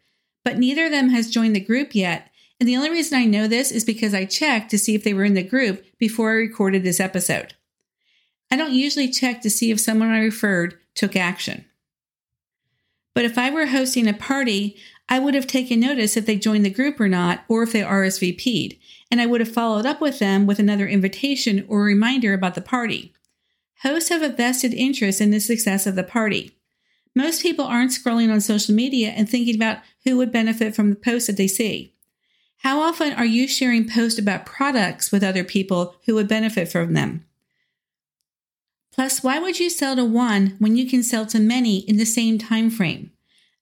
But 0.45 0.57
neither 0.57 0.85
of 0.85 0.91
them 0.91 1.09
has 1.09 1.29
joined 1.29 1.55
the 1.55 1.59
group 1.59 1.95
yet, 1.95 2.29
and 2.59 2.67
the 2.67 2.75
only 2.75 2.89
reason 2.89 3.17
I 3.17 3.25
know 3.25 3.47
this 3.47 3.71
is 3.71 3.85
because 3.85 4.13
I 4.13 4.25
checked 4.25 4.71
to 4.71 4.79
see 4.79 4.95
if 4.95 5.03
they 5.03 5.13
were 5.13 5.23
in 5.23 5.35
the 5.35 5.43
group 5.43 5.85
before 5.97 6.31
I 6.31 6.35
recorded 6.35 6.83
this 6.83 6.99
episode. 6.99 7.53
I 8.49 8.55
don't 8.55 8.73
usually 8.73 9.09
check 9.09 9.41
to 9.41 9.49
see 9.49 9.71
if 9.71 9.79
someone 9.79 10.09
I 10.09 10.19
referred 10.19 10.79
took 10.95 11.15
action. 11.15 11.65
But 13.13 13.25
if 13.25 13.37
I 13.37 13.49
were 13.49 13.67
hosting 13.67 14.07
a 14.07 14.13
party, 14.13 14.77
I 15.09 15.19
would 15.19 15.33
have 15.33 15.47
taken 15.47 15.79
notice 15.79 16.17
if 16.17 16.25
they 16.25 16.35
joined 16.35 16.65
the 16.65 16.69
group 16.69 16.99
or 16.99 17.07
not, 17.07 17.43
or 17.47 17.63
if 17.63 17.73
they 17.73 17.81
RSVP'd, 17.81 18.77
and 19.09 19.21
I 19.21 19.25
would 19.25 19.41
have 19.41 19.51
followed 19.51 19.85
up 19.85 20.01
with 20.01 20.19
them 20.19 20.45
with 20.45 20.59
another 20.59 20.87
invitation 20.87 21.65
or 21.67 21.83
reminder 21.83 22.33
about 22.33 22.55
the 22.55 22.61
party. 22.61 23.13
Hosts 23.83 24.09
have 24.09 24.21
a 24.21 24.29
vested 24.29 24.73
interest 24.73 25.21
in 25.21 25.31
the 25.31 25.39
success 25.39 25.85
of 25.85 25.95
the 25.95 26.03
party. 26.03 26.57
Most 27.15 27.41
people 27.41 27.65
aren't 27.65 27.91
scrolling 27.91 28.31
on 28.31 28.41
social 28.41 28.75
media 28.75 29.09
and 29.09 29.29
thinking 29.29 29.55
about 29.55 29.79
who 30.03 30.17
would 30.17 30.31
benefit 30.31 30.75
from 30.75 30.89
the 30.89 30.95
posts 30.95 31.27
that 31.27 31.37
they 31.37 31.47
see. 31.47 31.93
How 32.57 32.81
often 32.81 33.13
are 33.13 33.25
you 33.25 33.47
sharing 33.47 33.89
posts 33.89 34.19
about 34.19 34.45
products 34.45 35.11
with 35.11 35.23
other 35.23 35.43
people 35.43 35.95
who 36.05 36.15
would 36.15 36.27
benefit 36.27 36.69
from 36.69 36.93
them? 36.93 37.25
Plus, 38.93 39.23
why 39.23 39.37
would 39.37 39.59
you 39.59 39.69
sell 39.69 39.95
to 39.95 40.03
one 40.03 40.55
when 40.57 40.75
you 40.75 40.89
can 40.89 41.03
sell 41.03 41.25
to 41.27 41.39
many 41.39 41.79
in 41.79 41.97
the 41.97 42.05
same 42.05 42.37
time 42.37 42.69
frame? 42.69 43.11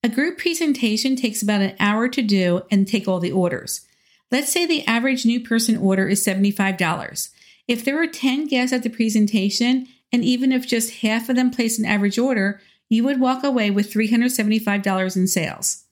A 0.01 0.07
group 0.07 0.37
presentation 0.37 1.15
takes 1.15 1.41
about 1.41 1.61
an 1.61 1.75
hour 1.79 2.07
to 2.07 2.21
do 2.21 2.61
and 2.71 2.87
take 2.87 3.07
all 3.07 3.19
the 3.19 3.31
orders. 3.31 3.81
Let's 4.31 4.51
say 4.51 4.65
the 4.65 4.85
average 4.85 5.25
new 5.25 5.39
person 5.39 5.77
order 5.77 6.07
is 6.07 6.25
$75. 6.25 7.29
If 7.67 7.83
there 7.83 8.01
are 8.01 8.07
10 8.07 8.47
guests 8.47 8.71
at 8.71 8.83
the 8.83 8.89
presentation, 8.89 9.87
and 10.11 10.23
even 10.23 10.51
if 10.51 10.67
just 10.67 11.01
half 11.01 11.27
of 11.27 11.35
them 11.35 11.51
place 11.51 11.79
an 11.79 11.85
average 11.85 12.17
order, 12.17 12.61
you 12.87 13.03
would 13.03 13.19
walk 13.19 13.43
away 13.43 13.71
with 13.71 13.91
$375 13.91 15.15
in 15.15 15.27
sales. 15.27 15.84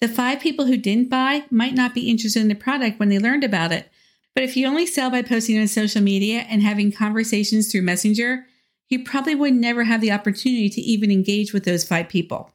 The 0.00 0.08
five 0.08 0.40
people 0.40 0.66
who 0.66 0.76
didn't 0.76 1.08
buy 1.08 1.44
might 1.50 1.74
not 1.74 1.94
be 1.94 2.10
interested 2.10 2.40
in 2.40 2.48
the 2.48 2.54
product 2.54 2.98
when 2.98 3.08
they 3.08 3.18
learned 3.18 3.44
about 3.44 3.72
it. 3.72 3.90
But 4.34 4.44
if 4.44 4.56
you 4.56 4.66
only 4.66 4.84
sell 4.84 5.10
by 5.10 5.22
posting 5.22 5.58
on 5.58 5.66
social 5.66 6.02
media 6.02 6.40
and 6.50 6.62
having 6.62 6.92
conversations 6.92 7.72
through 7.72 7.82
Messenger, 7.82 8.46
you 8.88 9.02
probably 9.02 9.34
would 9.34 9.54
never 9.54 9.84
have 9.84 10.02
the 10.02 10.12
opportunity 10.12 10.68
to 10.68 10.80
even 10.80 11.10
engage 11.10 11.52
with 11.52 11.64
those 11.64 11.88
five 11.88 12.08
people. 12.08 12.50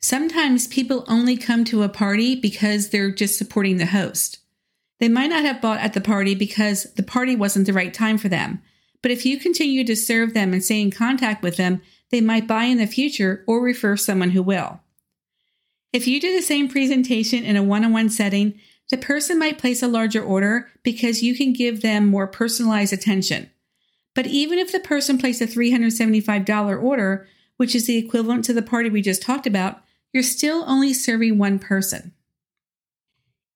Sometimes 0.00 0.66
people 0.66 1.04
only 1.08 1.36
come 1.36 1.64
to 1.64 1.82
a 1.82 1.88
party 1.88 2.34
because 2.34 2.90
they're 2.90 3.10
just 3.10 3.38
supporting 3.38 3.78
the 3.78 3.86
host. 3.86 4.40
They 5.00 5.08
might 5.08 5.30
not 5.30 5.44
have 5.44 5.62
bought 5.62 5.80
at 5.80 5.94
the 5.94 6.00
party 6.00 6.34
because 6.34 6.92
the 6.94 7.02
party 7.02 7.34
wasn't 7.34 7.66
the 7.66 7.72
right 7.72 7.94
time 7.94 8.18
for 8.18 8.28
them. 8.28 8.60
But 9.00 9.10
if 9.10 9.24
you 9.24 9.38
continue 9.38 9.84
to 9.84 9.96
serve 9.96 10.34
them 10.34 10.52
and 10.52 10.62
stay 10.62 10.80
in 10.80 10.90
contact 10.90 11.42
with 11.42 11.56
them, 11.56 11.80
they 12.10 12.20
might 12.20 12.46
buy 12.46 12.64
in 12.64 12.78
the 12.78 12.86
future 12.86 13.44
or 13.46 13.62
refer 13.62 13.96
someone 13.96 14.30
who 14.30 14.42
will. 14.42 14.81
If 15.92 16.06
you 16.06 16.20
do 16.20 16.34
the 16.34 16.42
same 16.42 16.68
presentation 16.68 17.44
in 17.44 17.56
a 17.56 17.62
one 17.62 17.84
on 17.84 17.92
one 17.92 18.08
setting, 18.08 18.58
the 18.90 18.96
person 18.96 19.38
might 19.38 19.58
place 19.58 19.82
a 19.82 19.88
larger 19.88 20.22
order 20.22 20.68
because 20.82 21.22
you 21.22 21.34
can 21.34 21.52
give 21.52 21.82
them 21.82 22.06
more 22.06 22.26
personalized 22.26 22.92
attention. 22.92 23.50
But 24.14 24.26
even 24.26 24.58
if 24.58 24.72
the 24.72 24.80
person 24.80 25.18
placed 25.18 25.40
a 25.40 25.46
$375 25.46 26.82
order, 26.82 27.26
which 27.56 27.74
is 27.74 27.86
the 27.86 27.96
equivalent 27.96 28.44
to 28.46 28.52
the 28.52 28.62
party 28.62 28.90
we 28.90 29.02
just 29.02 29.22
talked 29.22 29.46
about, 29.46 29.82
you're 30.12 30.22
still 30.22 30.64
only 30.66 30.92
serving 30.92 31.38
one 31.38 31.58
person. 31.58 32.12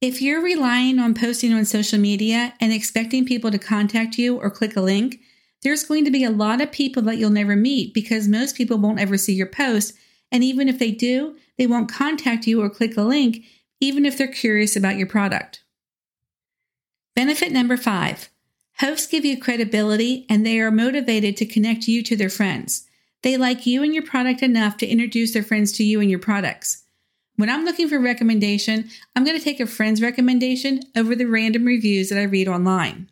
If 0.00 0.20
you're 0.20 0.42
relying 0.42 0.98
on 0.98 1.14
posting 1.14 1.52
on 1.52 1.64
social 1.64 1.98
media 1.98 2.54
and 2.60 2.72
expecting 2.72 3.24
people 3.24 3.50
to 3.50 3.58
contact 3.58 4.18
you 4.18 4.36
or 4.38 4.50
click 4.50 4.76
a 4.76 4.80
link, 4.82 5.20
there's 5.62 5.84
going 5.84 6.04
to 6.04 6.10
be 6.10 6.24
a 6.24 6.30
lot 6.30 6.60
of 6.60 6.70
people 6.70 7.02
that 7.04 7.16
you'll 7.16 7.30
never 7.30 7.56
meet 7.56 7.94
because 7.94 8.28
most 8.28 8.56
people 8.56 8.78
won't 8.78 9.00
ever 9.00 9.16
see 9.16 9.32
your 9.32 9.46
post. 9.46 9.94
And 10.30 10.44
even 10.44 10.68
if 10.68 10.78
they 10.78 10.90
do, 10.90 11.36
they 11.58 11.66
won't 11.66 11.92
contact 11.92 12.46
you 12.46 12.62
or 12.62 12.70
click 12.70 12.96
a 12.96 13.02
link, 13.02 13.44
even 13.80 14.06
if 14.06 14.16
they're 14.16 14.28
curious 14.28 14.76
about 14.76 14.96
your 14.96 15.06
product. 15.06 15.62
Benefit 17.14 17.52
number 17.52 17.76
five 17.76 18.28
hosts 18.78 19.06
give 19.06 19.24
you 19.24 19.40
credibility 19.40 20.26
and 20.28 20.44
they 20.44 20.60
are 20.60 20.70
motivated 20.70 21.34
to 21.34 21.46
connect 21.46 21.88
you 21.88 22.02
to 22.02 22.14
their 22.14 22.28
friends. 22.28 22.86
They 23.22 23.38
like 23.38 23.66
you 23.66 23.82
and 23.82 23.94
your 23.94 24.04
product 24.04 24.42
enough 24.42 24.76
to 24.78 24.86
introduce 24.86 25.32
their 25.32 25.42
friends 25.42 25.72
to 25.72 25.84
you 25.84 26.00
and 26.00 26.10
your 26.10 26.18
products. 26.18 26.84
When 27.36 27.50
I'm 27.50 27.64
looking 27.64 27.88
for 27.88 27.98
recommendation, 27.98 28.88
I'm 29.14 29.24
going 29.24 29.36
to 29.36 29.44
take 29.44 29.60
a 29.60 29.66
friend's 29.66 30.02
recommendation 30.02 30.80
over 30.94 31.14
the 31.14 31.24
random 31.24 31.64
reviews 31.64 32.10
that 32.10 32.18
I 32.18 32.24
read 32.24 32.48
online. 32.48 33.10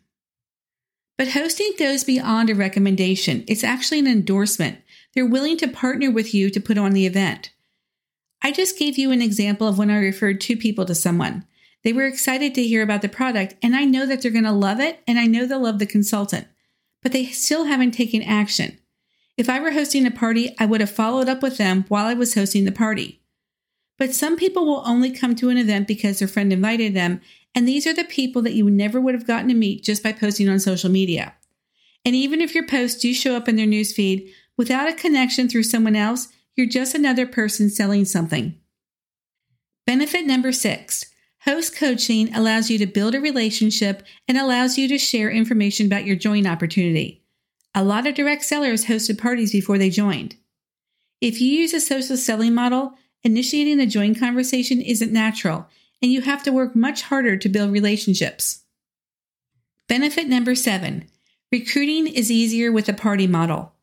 But 1.17 1.29
hosting 1.29 1.73
goes 1.77 2.03
beyond 2.03 2.49
a 2.49 2.55
recommendation. 2.55 3.43
It's 3.47 3.63
actually 3.63 3.99
an 3.99 4.07
endorsement. 4.07 4.79
They're 5.13 5.25
willing 5.25 5.57
to 5.57 5.67
partner 5.67 6.11
with 6.11 6.33
you 6.33 6.49
to 6.49 6.59
put 6.59 6.77
on 6.77 6.91
the 6.91 7.05
event. 7.05 7.51
I 8.45 8.51
just 8.51 8.77
gave 8.77 8.95
you 8.95 9.09
an 9.09 9.23
example 9.23 9.67
of 9.67 9.79
when 9.79 9.89
I 9.89 9.97
referred 9.97 10.39
two 10.39 10.55
people 10.55 10.85
to 10.85 10.93
someone. 10.93 11.47
They 11.83 11.91
were 11.91 12.05
excited 12.05 12.53
to 12.53 12.63
hear 12.63 12.83
about 12.83 13.01
the 13.01 13.09
product, 13.09 13.55
and 13.63 13.75
I 13.75 13.85
know 13.85 14.05
that 14.05 14.21
they're 14.21 14.29
going 14.29 14.43
to 14.43 14.51
love 14.51 14.79
it, 14.79 14.99
and 15.07 15.17
I 15.17 15.25
know 15.25 15.47
they'll 15.47 15.63
love 15.63 15.79
the 15.79 15.87
consultant, 15.87 16.45
but 17.01 17.11
they 17.11 17.25
still 17.25 17.63
haven't 17.63 17.93
taken 17.93 18.21
action. 18.21 18.77
If 19.35 19.49
I 19.49 19.59
were 19.59 19.71
hosting 19.71 20.05
a 20.05 20.11
party, 20.11 20.55
I 20.59 20.67
would 20.67 20.79
have 20.79 20.91
followed 20.91 21.27
up 21.27 21.41
with 21.41 21.57
them 21.57 21.85
while 21.87 22.05
I 22.05 22.13
was 22.13 22.35
hosting 22.35 22.65
the 22.65 22.71
party. 22.71 23.23
But 23.97 24.13
some 24.13 24.37
people 24.37 24.67
will 24.67 24.83
only 24.85 25.09
come 25.09 25.33
to 25.37 25.49
an 25.49 25.57
event 25.57 25.87
because 25.87 26.19
their 26.19 26.27
friend 26.27 26.53
invited 26.53 26.93
them, 26.93 27.21
and 27.55 27.67
these 27.67 27.87
are 27.87 27.95
the 27.95 28.03
people 28.03 28.43
that 28.43 28.53
you 28.53 28.69
never 28.69 29.01
would 29.01 29.15
have 29.15 29.25
gotten 29.25 29.47
to 29.47 29.55
meet 29.55 29.83
just 29.83 30.03
by 30.03 30.11
posting 30.11 30.47
on 30.49 30.59
social 30.59 30.91
media. 30.91 31.33
And 32.05 32.15
even 32.15 32.41
if 32.41 32.53
your 32.53 32.67
posts 32.67 33.01
do 33.01 33.11
show 33.11 33.35
up 33.35 33.49
in 33.49 33.55
their 33.55 33.65
newsfeed, 33.65 34.31
without 34.55 34.87
a 34.87 34.93
connection 34.93 35.49
through 35.49 35.63
someone 35.63 35.95
else, 35.95 36.27
you're 36.55 36.67
just 36.67 36.95
another 36.95 37.25
person 37.25 37.69
selling 37.69 38.05
something. 38.05 38.55
Benefit 39.85 40.25
number 40.25 40.51
six 40.51 41.05
host 41.41 41.75
coaching 41.75 42.33
allows 42.33 42.71
you 42.71 42.77
to 42.79 42.87
build 42.87 43.13
a 43.13 43.21
relationship 43.21 44.01
and 44.27 44.35
allows 44.35 44.79
you 44.79 44.87
to 44.87 44.97
share 44.97 45.29
information 45.29 45.85
about 45.85 46.03
your 46.03 46.15
join 46.15 46.47
opportunity. 46.47 47.23
A 47.75 47.83
lot 47.83 48.07
of 48.07 48.15
direct 48.15 48.43
sellers 48.43 48.85
hosted 48.85 49.19
parties 49.19 49.51
before 49.51 49.77
they 49.77 49.91
joined. 49.91 50.35
If 51.21 51.39
you 51.39 51.51
use 51.51 51.73
a 51.73 51.79
social 51.79 52.17
selling 52.17 52.55
model, 52.55 52.93
initiating 53.23 53.79
a 53.79 53.85
join 53.85 54.15
conversation 54.15 54.81
isn't 54.81 55.13
natural, 55.13 55.67
and 56.01 56.11
you 56.11 56.21
have 56.21 56.41
to 56.43 56.51
work 56.51 56.75
much 56.75 57.03
harder 57.03 57.37
to 57.37 57.49
build 57.49 57.71
relationships. 57.71 58.63
Benefit 59.87 60.27
number 60.27 60.55
seven 60.55 61.07
recruiting 61.51 62.07
is 62.07 62.31
easier 62.31 62.71
with 62.71 62.89
a 62.89 62.93
party 62.93 63.27
model. 63.27 63.74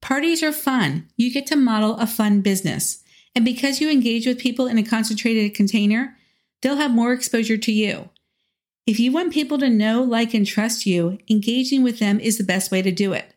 Parties 0.00 0.42
are 0.42 0.52
fun. 0.52 1.08
You 1.16 1.32
get 1.32 1.46
to 1.48 1.56
model 1.56 1.96
a 1.96 2.06
fun 2.06 2.40
business. 2.40 3.02
And 3.34 3.44
because 3.44 3.80
you 3.80 3.90
engage 3.90 4.26
with 4.26 4.38
people 4.38 4.66
in 4.66 4.78
a 4.78 4.82
concentrated 4.82 5.54
container, 5.54 6.16
they'll 6.62 6.76
have 6.76 6.90
more 6.90 7.12
exposure 7.12 7.58
to 7.58 7.72
you. 7.72 8.08
If 8.86 8.98
you 8.98 9.12
want 9.12 9.34
people 9.34 9.58
to 9.58 9.68
know, 9.68 10.02
like, 10.02 10.32
and 10.32 10.46
trust 10.46 10.86
you, 10.86 11.18
engaging 11.28 11.82
with 11.82 11.98
them 11.98 12.18
is 12.20 12.38
the 12.38 12.44
best 12.44 12.70
way 12.70 12.80
to 12.80 12.90
do 12.90 13.12
it. 13.12 13.34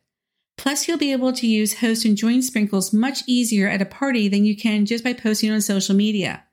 Plus, 0.57 0.87
you'll 0.87 0.97
be 0.97 1.11
able 1.11 1.33
to 1.33 1.47
use 1.47 1.79
host 1.79 2.05
and 2.05 2.15
join 2.15 2.41
sprinkles 2.41 2.93
much 2.93 3.23
easier 3.27 3.67
at 3.67 3.81
a 3.81 3.85
party 3.85 4.27
than 4.27 4.45
you 4.45 4.55
can 4.55 4.85
just 4.85 5.03
by 5.03 5.11
posting 5.11 5.51
on 5.51 5.59
social 5.59 5.95
media. 5.95 6.43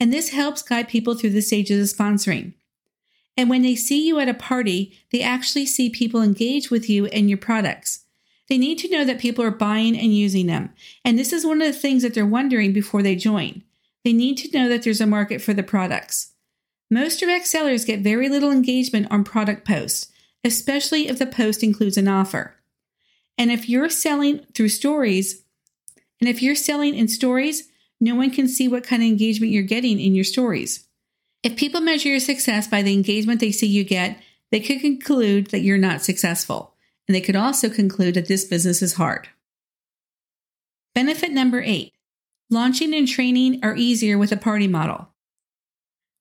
And 0.00 0.12
this 0.12 0.30
helps 0.30 0.62
guide 0.62 0.88
people 0.88 1.14
through 1.14 1.30
the 1.30 1.42
stages 1.42 1.92
of 1.92 1.98
sponsoring. 1.98 2.54
And 3.36 3.50
when 3.50 3.62
they 3.62 3.74
see 3.76 4.06
you 4.06 4.18
at 4.18 4.28
a 4.28 4.34
party, 4.34 4.98
they 5.12 5.20
actually 5.20 5.66
see 5.66 5.90
people 5.90 6.22
engage 6.22 6.70
with 6.70 6.88
you 6.88 7.06
and 7.06 7.28
your 7.28 7.38
products. 7.38 8.05
They 8.48 8.58
need 8.58 8.78
to 8.78 8.90
know 8.90 9.04
that 9.04 9.18
people 9.18 9.44
are 9.44 9.50
buying 9.50 9.98
and 9.98 10.16
using 10.16 10.46
them. 10.46 10.72
And 11.04 11.18
this 11.18 11.32
is 11.32 11.44
one 11.44 11.60
of 11.60 11.66
the 11.66 11.78
things 11.78 12.02
that 12.02 12.14
they're 12.14 12.26
wondering 12.26 12.72
before 12.72 13.02
they 13.02 13.16
join. 13.16 13.62
They 14.04 14.12
need 14.12 14.36
to 14.38 14.56
know 14.56 14.68
that 14.68 14.84
there's 14.84 15.00
a 15.00 15.06
market 15.06 15.42
for 15.42 15.52
the 15.52 15.64
products. 15.64 16.32
Most 16.90 17.18
direct 17.18 17.46
sellers 17.48 17.84
get 17.84 18.00
very 18.00 18.28
little 18.28 18.52
engagement 18.52 19.08
on 19.10 19.24
product 19.24 19.66
posts, 19.66 20.12
especially 20.44 21.08
if 21.08 21.18
the 21.18 21.26
post 21.26 21.64
includes 21.64 21.96
an 21.96 22.06
offer. 22.06 22.54
And 23.36 23.50
if 23.50 23.68
you're 23.68 23.90
selling 23.90 24.46
through 24.54 24.68
stories, 24.68 25.42
and 26.20 26.28
if 26.28 26.40
you're 26.40 26.54
selling 26.54 26.94
in 26.94 27.08
stories, 27.08 27.68
no 28.00 28.14
one 28.14 28.30
can 28.30 28.46
see 28.46 28.68
what 28.68 28.84
kind 28.84 29.02
of 29.02 29.08
engagement 29.08 29.52
you're 29.52 29.62
getting 29.64 29.98
in 29.98 30.14
your 30.14 30.24
stories. 30.24 30.86
If 31.42 31.56
people 31.56 31.80
measure 31.80 32.08
your 32.08 32.20
success 32.20 32.68
by 32.68 32.82
the 32.82 32.92
engagement 32.92 33.40
they 33.40 33.52
see 33.52 33.66
you 33.66 33.84
get, 33.84 34.20
they 34.50 34.60
could 34.60 34.80
conclude 34.80 35.48
that 35.48 35.60
you're 35.60 35.78
not 35.78 36.02
successful. 36.02 36.75
And 37.08 37.14
they 37.14 37.20
could 37.20 37.36
also 37.36 37.68
conclude 37.68 38.14
that 38.14 38.28
this 38.28 38.44
business 38.44 38.82
is 38.82 38.94
hard. 38.94 39.28
Benefit 40.94 41.32
number 41.32 41.62
eight 41.62 41.92
launching 42.48 42.94
and 42.94 43.08
training 43.08 43.58
are 43.62 43.76
easier 43.76 44.16
with 44.16 44.30
a 44.30 44.36
party 44.36 44.68
model. 44.68 45.08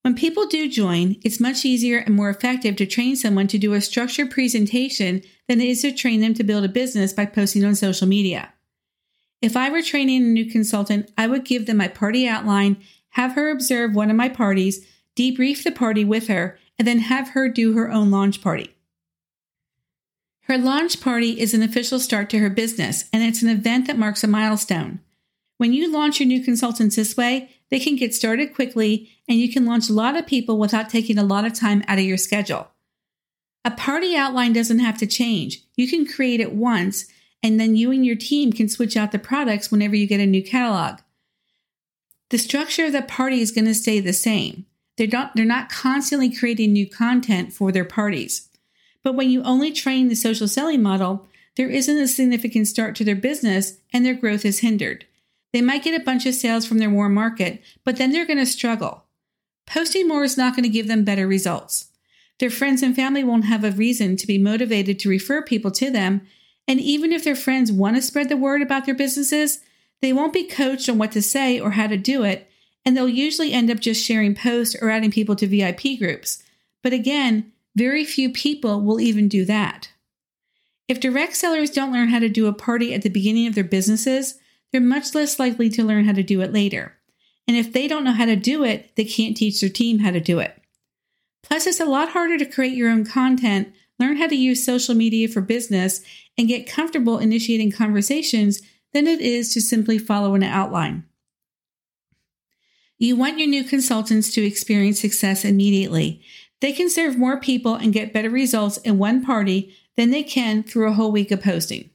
When 0.01 0.13
people 0.13 0.45
do 0.45 0.69
join, 0.69 1.15
it's 1.23 1.39
much 1.39 1.65
easier 1.65 1.97
and 1.97 2.13
more 2.13 2.29
effective 2.29 2.75
to 2.75 2.85
train 2.85 3.15
someone 3.15 3.47
to 3.47 3.57
do 3.57 3.73
a 3.73 3.81
structured 3.81 4.29
presentation 4.29 5.23
than 5.47 5.59
it 5.59 5.67
is 5.67 5.81
to 5.81 5.91
train 5.91 6.21
them 6.21 6.35
to 6.35 6.43
build 6.43 6.63
a 6.63 6.69
business 6.69 7.13
by 7.13 7.25
posting 7.25 7.63
on 7.63 7.73
social 7.73 8.07
media. 8.07 8.53
If 9.41 9.57
I 9.57 9.69
were 9.69 9.81
training 9.81 10.21
a 10.21 10.27
new 10.27 10.45
consultant, 10.45 11.11
I 11.17 11.27
would 11.27 11.43
give 11.43 11.65
them 11.65 11.77
my 11.77 11.87
party 11.87 12.27
outline, 12.27 12.77
have 13.09 13.33
her 13.33 13.49
observe 13.49 13.95
one 13.95 14.11
of 14.11 14.15
my 14.15 14.29
parties, 14.29 14.85
debrief 15.15 15.63
the 15.63 15.71
party 15.71 16.05
with 16.05 16.27
her, 16.27 16.59
and 16.77 16.87
then 16.87 16.99
have 16.99 17.29
her 17.29 17.49
do 17.49 17.73
her 17.73 17.91
own 17.91 18.11
launch 18.11 18.41
party. 18.41 18.74
Her 20.47 20.57
launch 20.59 21.01
party 21.01 21.39
is 21.39 21.53
an 21.53 21.63
official 21.63 21.99
start 21.99 22.29
to 22.29 22.39
her 22.39 22.51
business, 22.51 23.05
and 23.11 23.23
it's 23.23 23.41
an 23.41 23.49
event 23.49 23.87
that 23.87 23.97
marks 23.97 24.23
a 24.23 24.27
milestone. 24.27 24.99
When 25.57 25.73
you 25.73 25.91
launch 25.91 26.19
your 26.19 26.27
new 26.27 26.43
consultants 26.43 26.95
this 26.95 27.17
way, 27.17 27.49
they 27.71 27.79
can 27.79 27.95
get 27.95 28.13
started 28.13 28.53
quickly 28.53 29.09
and 29.27 29.39
you 29.39 29.51
can 29.51 29.65
launch 29.65 29.89
a 29.89 29.93
lot 29.93 30.15
of 30.15 30.27
people 30.27 30.59
without 30.59 30.89
taking 30.89 31.17
a 31.17 31.23
lot 31.23 31.45
of 31.45 31.53
time 31.53 31.83
out 31.87 31.97
of 31.97 32.03
your 32.03 32.17
schedule. 32.17 32.67
A 33.63 33.71
party 33.71 34.15
outline 34.15 34.53
doesn't 34.53 34.79
have 34.79 34.97
to 34.99 35.07
change. 35.07 35.63
You 35.75 35.87
can 35.87 36.05
create 36.05 36.39
it 36.39 36.53
once 36.53 37.05
and 37.41 37.59
then 37.59 37.75
you 37.75 37.91
and 37.91 38.05
your 38.05 38.15
team 38.15 38.51
can 38.51 38.69
switch 38.69 38.95
out 38.95 39.11
the 39.11 39.19
products 39.19 39.71
whenever 39.71 39.95
you 39.95 40.07
get 40.07 40.19
a 40.19 40.25
new 40.25 40.43
catalog. 40.43 40.99
The 42.29 42.37
structure 42.37 42.85
of 42.85 42.91
the 42.91 43.01
party 43.01 43.41
is 43.41 43.51
going 43.51 43.65
to 43.65 43.73
stay 43.73 43.99
the 43.99 44.13
same. 44.13 44.65
They're 44.97 45.07
not, 45.07 45.35
they're 45.35 45.45
not 45.45 45.69
constantly 45.69 46.33
creating 46.33 46.73
new 46.73 46.87
content 46.87 47.53
for 47.53 47.71
their 47.71 47.85
parties. 47.85 48.49
But 49.05 49.13
when 49.13 49.29
you 49.29 49.43
only 49.43 49.71
train 49.71 50.07
the 50.07 50.15
social 50.15 50.47
selling 50.47 50.81
model, 50.81 51.27
there 51.57 51.69
isn't 51.69 51.95
a 51.99 52.07
significant 52.07 52.67
start 52.67 52.95
to 52.95 53.03
their 53.03 53.15
business 53.15 53.77
and 53.93 54.03
their 54.03 54.15
growth 54.15 54.43
is 54.43 54.59
hindered. 54.59 55.05
They 55.53 55.61
might 55.61 55.83
get 55.83 55.99
a 55.99 56.03
bunch 56.03 56.25
of 56.25 56.33
sales 56.33 56.65
from 56.65 56.79
their 56.79 56.89
warm 56.89 57.13
market, 57.13 57.61
but 57.83 57.97
then 57.97 58.11
they're 58.11 58.25
going 58.25 58.39
to 58.39 58.47
struggle. 58.47 59.03
Posting 59.67 60.07
more 60.07 60.23
is 60.23 60.37
not 60.37 60.55
going 60.55 60.63
to 60.63 60.69
give 60.69 60.87
them 60.87 61.03
better 61.03 61.27
results. 61.27 61.91
Their 62.39 62.49
friends 62.49 62.81
and 62.81 62.95
family 62.95 63.23
won't 63.23 63.45
have 63.45 63.63
a 63.63 63.69
reason 63.69 64.17
to 64.17 64.25
be 64.25 64.39
motivated 64.39 64.97
to 64.99 65.09
refer 65.09 65.43
people 65.43 65.69
to 65.73 65.91
them. 65.91 66.21
And 66.67 66.81
even 66.81 67.11
if 67.11 67.23
their 67.23 67.35
friends 67.35 67.71
want 67.71 67.97
to 67.97 68.01
spread 68.01 68.27
the 68.27 68.35
word 68.35 68.63
about 68.63 68.87
their 68.87 68.95
businesses, 68.95 69.59
they 70.01 70.13
won't 70.13 70.33
be 70.33 70.47
coached 70.47 70.89
on 70.89 70.97
what 70.97 71.11
to 71.11 71.21
say 71.21 71.59
or 71.59 71.71
how 71.71 71.85
to 71.85 71.95
do 71.95 72.23
it. 72.23 72.49
And 72.83 72.97
they'll 72.97 73.07
usually 73.07 73.53
end 73.53 73.69
up 73.69 73.79
just 73.79 74.03
sharing 74.03 74.33
posts 74.33 74.75
or 74.81 74.89
adding 74.89 75.11
people 75.11 75.35
to 75.35 75.47
VIP 75.47 75.99
groups. 75.99 76.41
But 76.81 76.91
again, 76.91 77.51
very 77.75 78.05
few 78.05 78.29
people 78.29 78.81
will 78.81 78.99
even 78.99 79.27
do 79.27 79.45
that. 79.45 79.89
If 80.87 80.99
direct 80.99 81.35
sellers 81.35 81.71
don't 81.71 81.91
learn 81.91 82.09
how 82.09 82.19
to 82.19 82.29
do 82.29 82.47
a 82.47 82.53
party 82.53 82.93
at 82.93 83.01
the 83.01 83.09
beginning 83.09 83.47
of 83.47 83.55
their 83.55 83.63
businesses, 83.63 84.39
they're 84.71 84.81
much 84.81 85.15
less 85.15 85.39
likely 85.39 85.69
to 85.69 85.83
learn 85.83 86.05
how 86.05 86.13
to 86.13 86.23
do 86.23 86.41
it 86.41 86.53
later. 86.53 86.95
And 87.47 87.57
if 87.57 87.73
they 87.73 87.87
don't 87.87 88.03
know 88.03 88.11
how 88.11 88.25
to 88.25 88.35
do 88.35 88.63
it, 88.63 88.95
they 88.95 89.05
can't 89.05 89.37
teach 89.37 89.61
their 89.61 89.69
team 89.69 89.99
how 89.99 90.11
to 90.11 90.19
do 90.19 90.39
it. 90.39 90.61
Plus, 91.43 91.67
it's 91.67 91.79
a 91.79 91.85
lot 91.85 92.09
harder 92.09 92.37
to 92.37 92.45
create 92.45 92.73
your 92.73 92.89
own 92.89 93.05
content, 93.05 93.71
learn 93.99 94.17
how 94.17 94.27
to 94.27 94.35
use 94.35 94.65
social 94.65 94.95
media 94.95 95.27
for 95.27 95.41
business, 95.41 96.01
and 96.37 96.47
get 96.47 96.69
comfortable 96.69 97.19
initiating 97.19 97.71
conversations 97.71 98.61
than 98.93 99.07
it 99.07 99.21
is 99.21 99.53
to 99.53 99.61
simply 99.61 99.97
follow 99.97 100.33
an 100.33 100.43
outline. 100.43 101.05
You 102.97 103.15
want 103.15 103.39
your 103.39 103.47
new 103.47 103.63
consultants 103.63 104.33
to 104.33 104.45
experience 104.45 104.99
success 104.99 105.43
immediately. 105.43 106.21
They 106.61 106.71
can 106.71 106.89
serve 106.89 107.17
more 107.17 107.39
people 107.39 107.75
and 107.75 107.93
get 107.93 108.13
better 108.13 108.29
results 108.29 108.77
in 108.77 108.97
one 108.97 109.23
party 109.23 109.75
than 109.97 110.11
they 110.11 110.23
can 110.23 110.63
through 110.63 110.89
a 110.89 110.93
whole 110.93 111.11
week 111.11 111.31
of 111.31 111.41
posting. 111.41 111.89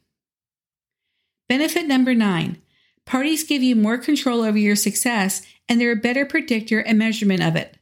Benefit 1.48 1.86
number 1.86 2.14
nine 2.14 2.58
parties 3.06 3.42
give 3.42 3.62
you 3.62 3.74
more 3.74 3.98
control 3.98 4.42
over 4.42 4.56
your 4.56 4.76
success 4.76 5.44
and 5.68 5.80
they're 5.80 5.92
a 5.92 5.96
better 5.96 6.24
predictor 6.24 6.78
and 6.78 6.96
measurement 6.98 7.42
of 7.42 7.56
it. 7.56 7.76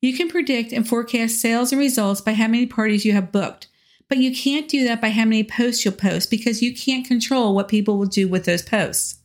You 0.00 0.14
can 0.14 0.28
predict 0.28 0.72
and 0.72 0.86
forecast 0.86 1.40
sales 1.40 1.72
and 1.72 1.78
results 1.78 2.20
by 2.20 2.34
how 2.34 2.48
many 2.48 2.66
parties 2.66 3.04
you 3.04 3.12
have 3.12 3.32
booked, 3.32 3.68
but 4.08 4.18
you 4.18 4.34
can't 4.34 4.68
do 4.68 4.84
that 4.84 5.00
by 5.00 5.10
how 5.10 5.24
many 5.24 5.42
posts 5.42 5.84
you'll 5.84 5.94
post 5.94 6.30
because 6.30 6.62
you 6.62 6.74
can't 6.74 7.06
control 7.06 7.54
what 7.54 7.68
people 7.68 7.98
will 7.98 8.06
do 8.06 8.28
with 8.28 8.44
those 8.44 8.62
posts. 8.62 9.20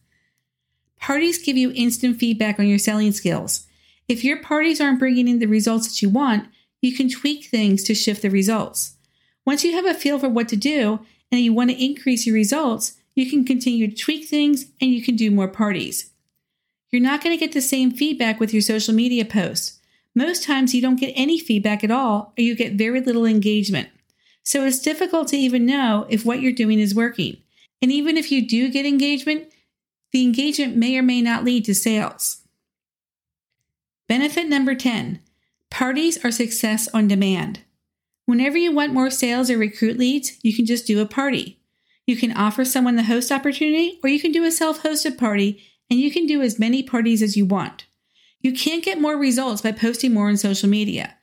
Parties 0.99 1.43
give 1.43 1.57
you 1.57 1.71
instant 1.75 2.17
feedback 2.17 2.59
on 2.59 2.67
your 2.67 2.79
selling 2.79 3.11
skills. 3.11 3.67
If 4.07 4.23
your 4.23 4.41
parties 4.41 4.79
aren't 4.79 4.99
bringing 4.99 5.27
in 5.27 5.39
the 5.39 5.47
results 5.47 5.87
that 5.89 6.01
you 6.01 6.09
want, 6.09 6.47
you 6.83 6.93
can 6.93 7.09
tweak 7.09 7.45
things 7.45 7.81
to 7.81 7.95
shift 7.95 8.21
the 8.21 8.29
results. 8.29 8.97
Once 9.45 9.63
you 9.63 9.71
have 9.71 9.85
a 9.85 9.93
feel 9.93 10.19
for 10.19 10.27
what 10.27 10.49
to 10.49 10.57
do 10.57 10.99
and 11.31 11.39
you 11.39 11.53
want 11.53 11.69
to 11.69 11.83
increase 11.83 12.27
your 12.27 12.35
results, 12.35 12.99
you 13.15 13.29
can 13.29 13.45
continue 13.45 13.87
to 13.87 13.95
tweak 13.95 14.27
things 14.27 14.65
and 14.81 14.91
you 14.91 15.01
can 15.01 15.15
do 15.15 15.31
more 15.31 15.47
parties. 15.47 16.11
You're 16.91 17.01
not 17.01 17.23
going 17.23 17.33
to 17.33 17.39
get 17.39 17.53
the 17.53 17.61
same 17.61 17.89
feedback 17.89 18.37
with 18.41 18.51
your 18.51 18.61
social 18.61 18.93
media 18.93 19.23
posts. 19.23 19.79
Most 20.13 20.43
times 20.43 20.75
you 20.75 20.81
don't 20.81 20.99
get 20.99 21.13
any 21.15 21.39
feedback 21.39 21.85
at 21.85 21.91
all 21.91 22.33
or 22.37 22.41
you 22.41 22.53
get 22.53 22.73
very 22.73 22.99
little 22.99 23.25
engagement. 23.25 23.87
So 24.43 24.65
it's 24.65 24.79
difficult 24.79 25.29
to 25.29 25.37
even 25.37 25.65
know 25.65 26.05
if 26.09 26.25
what 26.25 26.41
you're 26.41 26.51
doing 26.51 26.79
is 26.79 26.93
working. 26.93 27.37
And 27.81 27.93
even 27.93 28.17
if 28.17 28.29
you 28.29 28.45
do 28.45 28.69
get 28.69 28.85
engagement, 28.85 29.45
the 30.11 30.21
engagement 30.21 30.75
may 30.75 30.97
or 30.97 31.01
may 31.01 31.21
not 31.21 31.45
lead 31.45 31.63
to 31.65 31.73
sales. 31.73 32.41
Benefit 34.09 34.49
number 34.49 34.75
10 34.75 35.21
Parties 35.73 36.23
are 36.23 36.29
success 36.29 36.87
on 36.93 37.07
demand. 37.07 37.61
Whenever 38.27 38.59
you 38.59 38.71
want 38.71 38.93
more 38.93 39.09
sales 39.09 39.49
or 39.49 39.57
recruit 39.57 39.97
leads, 39.97 40.37
you 40.43 40.55
can 40.55 40.67
just 40.67 40.85
do 40.85 41.01
a 41.01 41.05
party. 41.07 41.57
You 42.05 42.15
can 42.15 42.31
offer 42.37 42.63
someone 42.63 42.95
the 42.95 43.01
host 43.01 43.31
opportunity, 43.31 43.99
or 44.03 44.09
you 44.09 44.21
can 44.21 44.31
do 44.31 44.43
a 44.43 44.51
self 44.51 44.83
hosted 44.83 45.17
party, 45.17 45.63
and 45.89 45.99
you 45.99 46.11
can 46.11 46.27
do 46.27 46.43
as 46.43 46.59
many 46.59 46.83
parties 46.83 47.23
as 47.23 47.35
you 47.35 47.47
want. 47.47 47.87
You 48.39 48.53
can't 48.53 48.85
get 48.85 49.01
more 49.01 49.17
results 49.17 49.63
by 49.63 49.71
posting 49.71 50.13
more 50.13 50.27
on 50.29 50.37
social 50.37 50.69
media. 50.69 51.15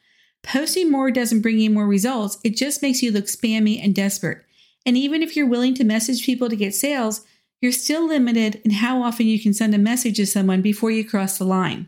Posting 0.43 0.91
more 0.91 1.13
doesn't 1.13 1.43
bring 1.43 1.61
you 1.61 1.71
more 1.71 1.87
results, 1.87 2.39
it 2.43 2.57
just 2.57 2.83
makes 2.83 3.05
you 3.05 3.13
look 3.13 3.27
spammy 3.27 3.81
and 3.81 3.95
desperate. 3.95 4.45
And 4.85 4.97
even 4.97 5.23
if 5.23 5.37
you're 5.37 5.47
willing 5.47 5.75
to 5.75 5.85
message 5.85 6.27
people 6.27 6.49
to 6.49 6.57
get 6.57 6.75
sales, 6.75 7.25
you're 7.61 7.71
still 7.71 8.05
limited 8.05 8.61
in 8.65 8.73
how 8.73 9.01
often 9.01 9.27
you 9.27 9.41
can 9.41 9.55
send 9.55 9.77
a 9.77 9.79
message 9.79 10.17
to 10.17 10.27
someone 10.27 10.61
before 10.61 10.91
you 10.91 11.09
cross 11.09 11.39
the 11.39 11.45
line. 11.45 11.87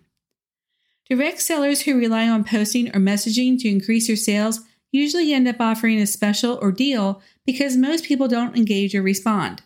Direct 1.08 1.40
sellers 1.40 1.82
who 1.82 1.98
rely 1.98 2.28
on 2.28 2.44
posting 2.44 2.88
or 2.88 3.00
messaging 3.00 3.58
to 3.60 3.68
increase 3.68 4.06
their 4.06 4.16
sales 4.16 4.60
usually 4.92 5.32
end 5.32 5.48
up 5.48 5.60
offering 5.60 5.98
a 5.98 6.06
special 6.06 6.58
or 6.62 6.70
deal 6.70 7.20
because 7.44 7.76
most 7.76 8.04
people 8.04 8.28
don't 8.28 8.56
engage 8.56 8.94
or 8.94 9.02
respond. 9.02 9.62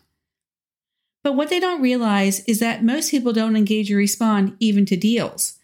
But 1.23 1.33
what 1.33 1.49
they 1.49 1.59
don't 1.59 1.81
realize 1.81 2.39
is 2.45 2.59
that 2.59 2.83
most 2.83 3.11
people 3.11 3.33
don't 3.33 3.55
engage 3.55 3.91
or 3.91 3.97
respond 3.97 4.55
even 4.59 4.85
to 4.85 4.95
deals. 4.95 5.59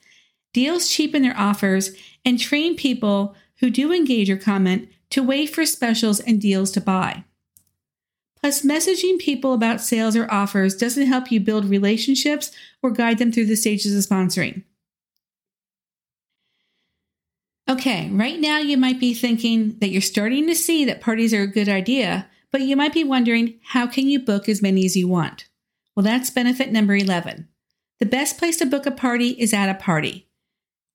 Deals 0.54 0.90
cheapen 0.90 1.24
their 1.24 1.38
offers 1.38 1.92
and 2.26 2.38
train 2.38 2.76
people 2.76 3.36
who 3.60 3.70
do 3.70 3.94
engage 3.94 4.30
or 4.30 4.38
comment 4.38 4.90
to 5.10 5.24
wait 5.24 5.50
for 5.50 5.66
specials 5.66 6.20
and 6.20 6.42
deals 6.42 6.70
to 6.72 6.82
buy. 6.82 7.24
Plus, 8.40 8.62
messaging 8.64 9.18
people 9.20 9.54
about 9.54 9.80
sales 9.80 10.18
or 10.18 10.30
offers 10.30 10.76
doesn't 10.76 11.08
help 11.08 11.32
you 11.32 11.40
build 11.40 11.64
relationships 11.64 12.52
or 12.82 12.92
guide 12.92 13.18
them 13.18 13.32
through 13.32 13.46
the 13.46 13.56
stages 13.56 13.96
of 13.96 14.04
sponsoring. 14.04 14.64
Okay, 17.70 18.10
right 18.12 18.40
now 18.40 18.58
you 18.60 18.78
might 18.78 19.00
be 19.00 19.14
thinking 19.14 19.78
that 19.80 19.90
you're 19.90 20.02
starting 20.02 20.48
to 20.48 20.56
see 20.56 20.84
that 20.86 21.02
parties 21.02 21.34
are 21.34 21.44
a 21.44 21.48
good 21.48 21.70
idea, 21.70 22.28
but 22.52 22.62
you 22.62 22.76
might 22.76 22.94
be 22.94 23.04
wondering 23.04 23.60
how 23.64 23.88
can 23.88 24.08
you 24.08 24.20
book 24.20 24.50
as 24.50 24.62
many 24.62 24.86
as 24.86 24.98
you 24.98 25.08
want? 25.08 25.48
Well, 25.96 26.04
that's 26.04 26.30
benefit 26.30 26.72
number 26.72 26.96
11. 26.96 27.48
The 28.00 28.06
best 28.06 28.38
place 28.38 28.58
to 28.58 28.66
book 28.66 28.86
a 28.86 28.92
party 28.92 29.30
is 29.30 29.54
at 29.54 29.70
a 29.70 29.76
party. 29.76 30.28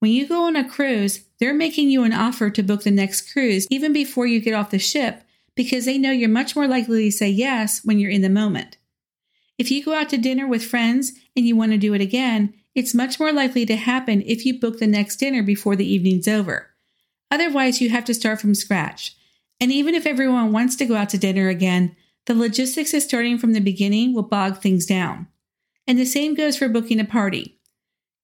When 0.01 0.13
you 0.13 0.29
go 0.29 0.45
on 0.45 0.57
a 0.57 0.69
cruise, 0.69 1.25
they're 1.41 1.55
making 1.55 1.91
you 1.91 2.05
an 2.05 2.13
offer 2.13 2.51
to 2.51 2.63
book 2.63 2.83
the 2.83 2.91
next 2.91 3.33
cruise 3.33 3.67
even 3.71 3.93
before 3.93 4.27
you 4.27 4.41
get 4.41 4.55
off 4.55 4.71
the 4.71 4.79
ship 4.79 5.23
because 5.55 5.87
they 5.87 5.99
know 5.99 6.13
you're 6.13 6.29
much 6.29 6.55
more 6.55 6.69
likely 6.69 7.11
to 7.11 7.17
say 7.17 7.29
yes 7.29 7.85
when 7.85 7.99
you're 7.99 8.11
in 8.11 8.23
the 8.23 8.29
moment. 8.29 8.77
If 9.57 9.73
you 9.73 9.85
go 9.85 9.95
out 9.95 10.09
to 10.11 10.19
dinner 10.19 10.47
with 10.47 10.65
friends 10.65 11.13
and 11.35 11.47
you 11.47 11.57
want 11.57 11.73
to 11.73 11.79
do 11.79 11.95
it 11.95 12.01
again, 12.01 12.55
it's 12.79 12.95
much 12.95 13.19
more 13.19 13.33
likely 13.33 13.67
to 13.67 13.75
happen 13.75 14.23
if 14.25 14.47
you 14.47 14.61
book 14.61 14.79
the 14.79 14.87
next 14.87 15.17
dinner 15.17 15.43
before 15.43 15.75
the 15.75 15.93
evening's 15.93 16.29
over. 16.29 16.69
Otherwise, 17.29 17.81
you 17.81 17.91
have 17.91 18.05
to 18.05 18.15
start 18.15 18.41
from 18.41 18.55
scratch. 18.55 19.17
And 19.61 19.73
even 19.73 19.97
if 19.97 20.07
everyone 20.07 20.53
wants 20.53 20.77
to 20.77 20.87
go 20.87 20.95
out 20.95 21.09
to 21.09 21.19
dinner 21.19 21.49
again, 21.49 21.97
the 22.27 22.37
logistics 22.37 22.95
of 22.95 23.03
starting 23.03 23.37
from 23.37 23.53
the 23.53 23.61
beginning 23.61 24.15
will 24.15 24.23
bog 24.23 24.59
things 24.59 24.87
down. 24.87 25.27
And 25.89 25.99
the 25.99 26.05
same 26.05 26.35
goes 26.35 26.57
for 26.57 26.69
booking 26.69 27.01
a 27.01 27.05
party. 27.05 27.59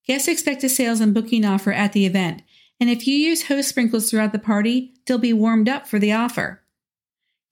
Guests 0.06 0.28
expect 0.28 0.62
a 0.62 0.68
sales 0.68 1.00
and 1.00 1.12
booking 1.12 1.44
offer 1.44 1.72
at 1.72 1.92
the 1.92 2.06
event, 2.06 2.42
and 2.78 2.88
if 2.88 3.08
you 3.08 3.16
use 3.16 3.48
host 3.48 3.68
sprinkles 3.68 4.08
throughout 4.08 4.30
the 4.30 4.38
party, 4.38 4.94
they'll 5.06 5.18
be 5.18 5.32
warmed 5.32 5.68
up 5.68 5.88
for 5.88 5.98
the 5.98 6.12
offer. 6.12 6.62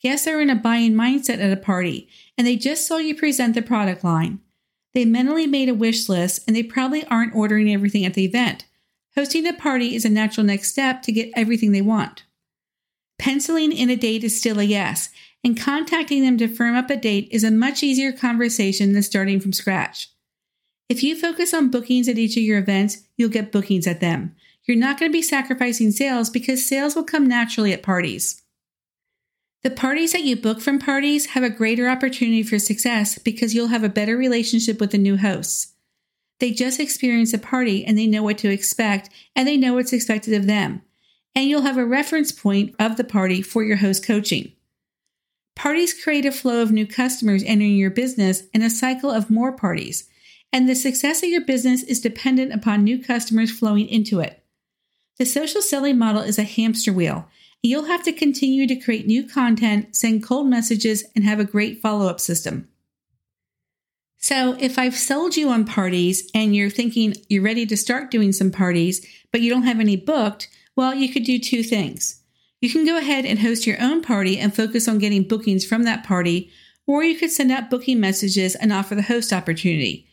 Guests 0.01 0.29
are 0.29 0.41
in 0.41 0.51
a 0.51 0.55
buying 0.55 0.93
mindset 0.93 1.41
at 1.41 1.53
a 1.53 1.61
party, 1.61 2.09
and 2.39 2.47
they 2.47 2.55
just 2.55 2.87
saw 2.87 2.99
you 2.99 3.17
present 3.17 3.57
the 3.57 3.63
product 3.63 4.05
line. 4.05 4.39
They 4.95 5.05
mentally 5.05 5.47
made 5.47 5.69
a 5.69 5.75
wish 5.75 6.09
list 6.09 6.43
and 6.47 6.55
they 6.55 6.63
probably 6.63 7.05
aren't 7.07 7.35
ordering 7.35 7.73
everything 7.73 8.05
at 8.05 8.15
the 8.15 8.25
event. 8.25 8.67
Hosting 9.15 9.47
a 9.47 9.53
party 9.53 9.95
is 9.95 10.05
a 10.05 10.11
natural 10.11 10.45
next 10.45 10.71
step 10.71 11.03
to 11.03 11.13
get 11.13 11.31
everything 11.35 11.73
they 11.73 11.83
want. 11.83 12.25
Penciling 13.19 13.73
in 13.73 13.91
a 13.91 13.97
date 13.97 14.25
is 14.25 14.39
still 14.39 14.59
a 14.59 14.65
yes, 14.65 15.11
and 15.45 15.59
contacting 15.59 16.23
them 16.23 16.39
to 16.39 16.49
firm 16.49 16.75
up 16.75 16.91
a 16.91 16.97
date 16.97 17.29
is 17.31 17.45
a 17.45 17.51
much 17.51 17.83
easier 17.83 18.13
conversation 18.13 18.93
than 18.93 19.03
starting 19.03 19.41
from 19.41 19.53
scratch. 19.53 20.09
If 20.89 21.03
you 21.03 21.19
focus 21.19 21.55
on 21.55 21.71
bookings 21.71 22.09
at 22.09 22.19
each 22.19 22.37
of 22.37 22.43
your 22.43 22.59
events, 22.59 22.99
you'll 23.17 23.29
get 23.29 23.53
bookings 23.53 23.87
at 23.87 24.01
them. 24.01 24.35
You're 24.65 24.77
not 24.77 24.99
going 24.99 25.11
to 25.11 25.17
be 25.17 25.23
sacrificing 25.23 25.91
sales 25.91 26.31
because 26.31 26.67
sales 26.67 26.95
will 26.95 27.05
come 27.05 27.27
naturally 27.27 27.73
at 27.73 27.83
parties. 27.83 28.42
The 29.63 29.71
parties 29.71 30.13
that 30.13 30.25
you 30.25 30.35
book 30.35 30.61
from 30.61 30.81
parties 30.81 31.27
have 31.27 31.45
a 31.45 31.51
greater 31.51 31.89
opportunity 31.89 32.43
for 32.43 32.59
success 32.59 33.17
because 33.19 33.55
you'll 33.55 33.69
have 33.69 33.85
a 33.85 33.89
better 33.89 34.17
relationship 34.17 34.81
with 34.81 34.91
the 34.91 34.99
new 34.99 35.17
hosts. 35.17 35.75
They 36.41 36.51
just 36.51 36.81
experienced 36.81 37.33
a 37.33 37.39
party 37.39 37.85
and 37.85 37.97
they 37.97 38.09
know 38.09 38.25
what 38.25 38.39
to 38.39 38.51
expect 38.51 39.11
and 39.37 39.47
they 39.47 39.57
know 39.57 39.75
what's 39.75 39.93
expected 39.93 40.35
of 40.35 40.49
them. 40.49 40.83
And 41.37 41.49
you'll 41.49 41.63
have 41.63 41.79
a 41.79 41.87
reference 41.87 42.33
point 42.33 42.75
of 42.81 42.97
the 42.97 43.05
party 43.05 43.41
for 43.41 43.63
your 43.63 43.77
host 43.77 44.05
coaching. 44.05 44.53
Parties 45.55 45.95
create 45.95 46.27
a 46.27 46.33
flow 46.33 46.61
of 46.61 46.73
new 46.73 46.87
customers 46.87 47.45
entering 47.47 47.77
your 47.77 47.91
business 47.91 48.43
and 48.53 48.65
a 48.65 48.71
cycle 48.71 49.11
of 49.13 49.31
more 49.31 49.53
parties. 49.53 50.09
And 50.53 50.69
the 50.69 50.75
success 50.75 51.23
of 51.23 51.29
your 51.29 51.45
business 51.45 51.85
is 51.85 52.01
dependent 52.01 52.53
upon 52.53 52.83
new 52.83 53.03
customers 53.03 53.57
flowing 53.57 53.87
into 53.87 54.19
it. 54.19 54.43
The 55.19 55.25
social 55.25 55.63
selling 55.63 55.99
model 55.99 56.23
is 56.23 56.39
a 56.39 56.43
hamster 56.43 56.93
wheel 56.93 57.29
You'll 57.63 57.85
have 57.85 58.03
to 58.05 58.13
continue 58.13 58.67
to 58.67 58.77
create 58.77 59.07
new 59.07 59.27
content, 59.27 59.95
send 59.95 60.25
cold 60.25 60.49
messages, 60.49 61.05
and 61.15 61.25
have 61.25 61.39
a 61.39 61.45
great 61.45 61.81
follow 61.81 62.09
up 62.09 62.19
system. 62.19 62.69
So, 64.19 64.57
if 64.61 64.79
I've 64.79 64.97
sold 64.97 65.37
you 65.37 65.49
on 65.49 65.65
parties 65.65 66.29
and 66.35 66.55
you're 66.55 66.71
thinking 66.71 67.15
you're 67.29 67.43
ready 67.43 67.67
to 67.67 67.77
start 67.77 68.11
doing 68.11 68.33
some 68.33 68.51
parties, 68.51 69.05
but 69.31 69.41
you 69.41 69.51
don't 69.51 69.65
have 69.65 69.81
any 69.81 69.97
booked, 69.97 70.49
well, 70.77 70.95
you 70.95 71.13
could 71.13 71.25
do 71.25 71.39
two 71.39 71.63
things. 71.63 72.21
You 72.61 72.71
can 72.71 72.85
go 72.85 72.97
ahead 72.97 73.25
and 73.25 73.41
host 73.41 73.67
your 73.67 73.81
own 73.81 74.03
party 74.03 74.39
and 74.39 74.55
focus 74.55 74.87
on 74.87 74.99
getting 74.99 75.27
bookings 75.27 75.65
from 75.65 75.83
that 75.85 76.05
party, 76.05 76.51
or 76.87 77.03
you 77.03 77.17
could 77.17 77.31
send 77.31 77.51
out 77.51 77.71
booking 77.71 77.99
messages 78.01 78.55
and 78.55 78.73
offer 78.73 78.95
the 78.95 79.03
host 79.03 79.33
opportunity. 79.33 80.07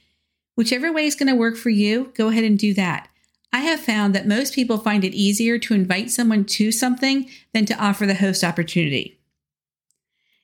Whichever 0.56 0.92
way 0.92 1.06
is 1.06 1.16
going 1.16 1.30
to 1.30 1.36
work 1.36 1.56
for 1.56 1.70
you, 1.70 2.12
go 2.16 2.30
ahead 2.30 2.44
and 2.44 2.58
do 2.58 2.74
that. 2.74 3.08
I 3.52 3.60
have 3.62 3.80
found 3.80 4.14
that 4.14 4.28
most 4.28 4.54
people 4.54 4.78
find 4.78 5.04
it 5.04 5.16
easier 5.16 5.58
to 5.60 5.74
invite 5.74 6.12
someone 6.12 6.46
to 6.46 6.72
something 6.72 7.30
than 7.54 7.66
to 7.66 7.84
offer 7.84 8.06
the 8.06 8.16
host 8.16 8.44
opportunity. 8.44 9.20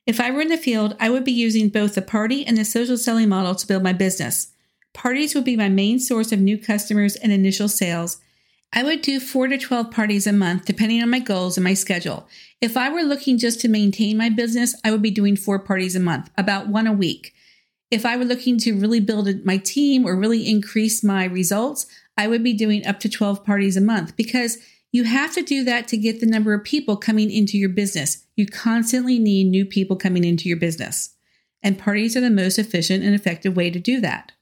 If 0.06 0.20
I 0.20 0.30
were 0.30 0.40
in 0.40 0.48
the 0.48 0.56
field, 0.56 0.96
I 1.00 1.10
would 1.10 1.24
be 1.24 1.32
using 1.32 1.68
both 1.68 1.94
the 1.94 2.02
party 2.02 2.44
and 2.44 2.56
the 2.56 2.64
social 2.64 2.96
selling 2.96 3.28
model 3.28 3.54
to 3.54 3.66
build 3.66 3.82
my 3.82 3.92
business. 3.92 4.52
Parties 4.92 5.34
would 5.34 5.44
be 5.44 5.56
my 5.56 5.68
main 5.68 5.98
source 5.98 6.32
of 6.32 6.40
new 6.40 6.56
customers 6.58 7.16
and 7.16 7.32
initial 7.32 7.68
sales. 7.68 8.18
I 8.72 8.82
would 8.82 9.02
do 9.02 9.20
4 9.20 9.48
to 9.48 9.58
12 9.58 9.90
parties 9.90 10.26
a 10.26 10.32
month, 10.32 10.64
depending 10.64 11.02
on 11.02 11.10
my 11.10 11.18
goals 11.18 11.56
and 11.56 11.64
my 11.64 11.74
schedule. 11.74 12.28
If 12.60 12.76
I 12.76 12.88
were 12.88 13.02
looking 13.02 13.38
just 13.38 13.60
to 13.60 13.68
maintain 13.68 14.16
my 14.16 14.28
business, 14.28 14.74
I 14.84 14.90
would 14.90 15.02
be 15.02 15.10
doing 15.10 15.36
four 15.36 15.58
parties 15.58 15.96
a 15.96 16.00
month, 16.00 16.30
about 16.36 16.68
one 16.68 16.86
a 16.86 16.92
week. 16.92 17.34
If 17.90 18.04
I 18.04 18.16
were 18.16 18.24
looking 18.24 18.58
to 18.58 18.78
really 18.78 19.00
build 19.00 19.28
my 19.44 19.58
team 19.58 20.04
or 20.04 20.16
really 20.16 20.48
increase 20.48 21.04
my 21.04 21.24
results, 21.24 21.86
I 22.16 22.28
would 22.28 22.42
be 22.42 22.54
doing 22.54 22.86
up 22.86 23.00
to 23.00 23.08
12 23.08 23.44
parties 23.44 23.76
a 23.76 23.80
month 23.80 24.16
because 24.16 24.58
you 24.92 25.04
have 25.04 25.34
to 25.34 25.42
do 25.42 25.64
that 25.64 25.88
to 25.88 25.96
get 25.96 26.20
the 26.20 26.26
number 26.26 26.54
of 26.54 26.64
people 26.64 26.96
coming 26.96 27.30
into 27.30 27.58
your 27.58 27.68
business. 27.68 28.24
You 28.36 28.46
constantly 28.46 29.18
need 29.18 29.44
new 29.44 29.66
people 29.66 29.96
coming 29.96 30.24
into 30.24 30.48
your 30.48 30.56
business. 30.56 31.14
And 31.62 31.78
parties 31.78 32.16
are 32.16 32.20
the 32.20 32.30
most 32.30 32.58
efficient 32.58 33.04
and 33.04 33.14
effective 33.14 33.56
way 33.56 33.70
to 33.70 33.78
do 33.78 34.00
that. 34.00 34.32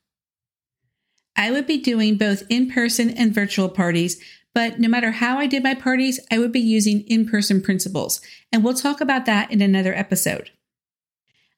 I 1.37 1.50
would 1.50 1.66
be 1.66 1.78
doing 1.78 2.16
both 2.16 2.44
in 2.48 2.70
person 2.70 3.10
and 3.10 3.34
virtual 3.34 3.68
parties, 3.68 4.22
But 4.54 4.78
no 4.78 4.88
matter 4.88 5.10
how 5.10 5.38
I 5.38 5.46
did 5.46 5.64
my 5.64 5.74
parties, 5.74 6.20
I 6.30 6.38
would 6.38 6.52
be 6.52 6.60
using 6.60 7.00
in 7.08 7.28
person 7.28 7.60
principles. 7.60 8.20
And 8.52 8.62
we'll 8.62 8.74
talk 8.74 9.00
about 9.00 9.26
that 9.26 9.50
in 9.50 9.60
another 9.60 9.92
episode. 9.92 10.50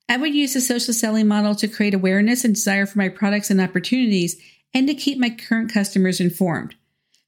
I 0.08 0.16
would 0.16 0.34
use 0.34 0.54
the 0.54 0.60
social 0.60 0.94
selling 0.94 1.28
model 1.28 1.54
to 1.56 1.68
create 1.68 1.92
awareness 1.92 2.44
and 2.44 2.54
desire 2.54 2.86
for 2.86 2.98
my 2.98 3.08
products 3.08 3.50
and 3.50 3.60
opportunities 3.60 4.40
and 4.76 4.86
to 4.86 4.94
keep 4.94 5.18
my 5.18 5.30
current 5.30 5.72
customers 5.72 6.20
informed. 6.20 6.74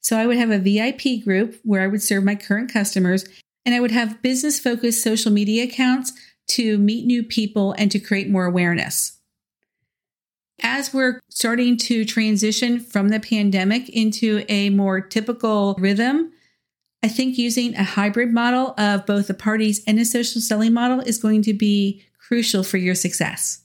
So 0.02 0.18
I 0.18 0.26
would 0.26 0.37
have 0.37 0.50
a 0.50 0.58
VIP 0.58 1.24
group 1.24 1.58
where 1.64 1.80
I 1.80 1.87
would 1.87 2.02
serve 2.02 2.22
my 2.22 2.34
current 2.34 2.70
customers 2.70 3.26
and 3.64 3.74
I 3.74 3.80
would 3.80 3.90
have 3.90 4.20
business 4.20 4.61
focused 4.61 5.02
social 5.02 5.32
media 5.32 5.64
accounts 5.64 6.12
to 6.48 6.76
meet 6.76 7.06
new 7.06 7.22
people 7.22 7.72
and 7.78 7.90
to 7.90 7.98
create 7.98 8.28
more 8.28 8.44
awareness. 8.44 9.16
As 10.62 10.92
we're 10.92 11.20
starting 11.30 11.78
to 11.78 12.04
transition 12.04 12.80
from 12.80 13.08
the 13.08 13.18
pandemic 13.18 13.88
into 13.88 14.44
a 14.50 14.68
more 14.68 15.00
typical 15.00 15.74
rhythm, 15.78 16.30
I 17.02 17.08
think 17.08 17.38
using 17.38 17.74
a 17.76 17.82
hybrid 17.82 18.30
model 18.30 18.74
of 18.76 19.06
both 19.06 19.26
the 19.26 19.32
parties 19.34 19.82
and 19.87 19.98
a 19.98 20.04
social 20.04 20.42
selling 20.42 20.74
model 20.74 21.00
is 21.00 21.16
going 21.16 21.40
to 21.44 21.54
be 21.54 22.04
crucial 22.18 22.62
for 22.62 22.76
your 22.76 22.94
success. 22.94 23.62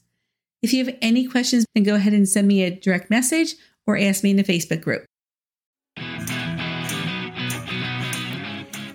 If 0.62 0.72
you 0.72 0.86
have 0.86 0.96
any 1.02 1.28
questions, 1.28 1.66
then 1.76 1.84
go 1.84 1.96
ahead 1.96 2.14
and 2.14 2.30
send 2.30 2.48
me 2.48 2.64
a 2.64 2.72
direct 2.72 3.10
message 3.10 3.56
or 3.86 3.98
ask 3.98 4.24
me 4.24 4.32
in 4.32 4.38
the 4.38 4.44
Facebook 4.44 4.82
group. 4.82 5.06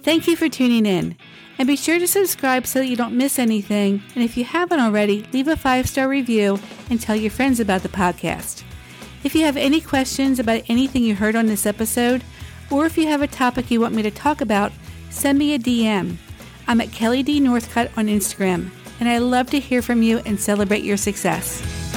Thank 0.03 0.27
you 0.27 0.37
for 0.37 0.49
tuning 0.49 0.87
in. 0.87 1.17
And 1.59 1.67
be 1.67 1.77
sure 1.77 1.99
to 1.99 2.07
subscribe 2.07 2.67
so 2.67 2.79
that 2.79 2.87
you 2.87 2.97
don't 2.97 3.17
miss 3.17 3.39
anything. 3.39 4.03
And 4.15 4.23
if 4.23 4.37
you 4.37 4.45
haven't 4.45 4.81
already, 4.81 5.27
leave 5.33 5.49
a 5.49 5.57
five 5.57 5.89
star 5.89 6.09
review 6.09 6.59
and 6.89 7.01
tell 7.01 7.17
your 7.17 7.33
friends 7.33 7.59
about 7.61 7.83
the 7.83 7.89
podcast. 7.89 8.63
If 9.25 9.35
you 9.35 9.45
have 9.45 9.57
any 9.57 9.81
questions 9.81 10.39
about 10.39 10.63
anything 10.69 11.03
you 11.03 11.17
heard 11.17 11.35
on 11.35 11.47
this 11.47 11.67
episode, 11.67 12.23
or 12.71 12.87
if 12.87 12.97
you 12.97 13.09
have 13.09 13.23
a 13.23 13.27
topic 13.27 13.71
you 13.71 13.81
want 13.81 13.95
me 13.95 14.03
to 14.03 14.11
talk 14.11 14.41
about, 14.41 14.73
send 15.11 15.39
me 15.39 15.55
a 15.55 15.59
DM. 15.59 16.17
I'm 16.69 16.81
at 16.81 16.93
Kelly 16.93 17.23
D. 17.23 17.41
Northcutt 17.41 17.91
on 17.97 18.07
Instagram, 18.07 18.71
and 19.01 19.09
I 19.09 19.19
love 19.19 19.51
to 19.51 19.59
hear 19.59 19.83
from 19.83 20.03
you 20.03 20.19
and 20.25 20.39
celebrate 20.39 20.85
your 20.85 20.97
success. 20.97 21.88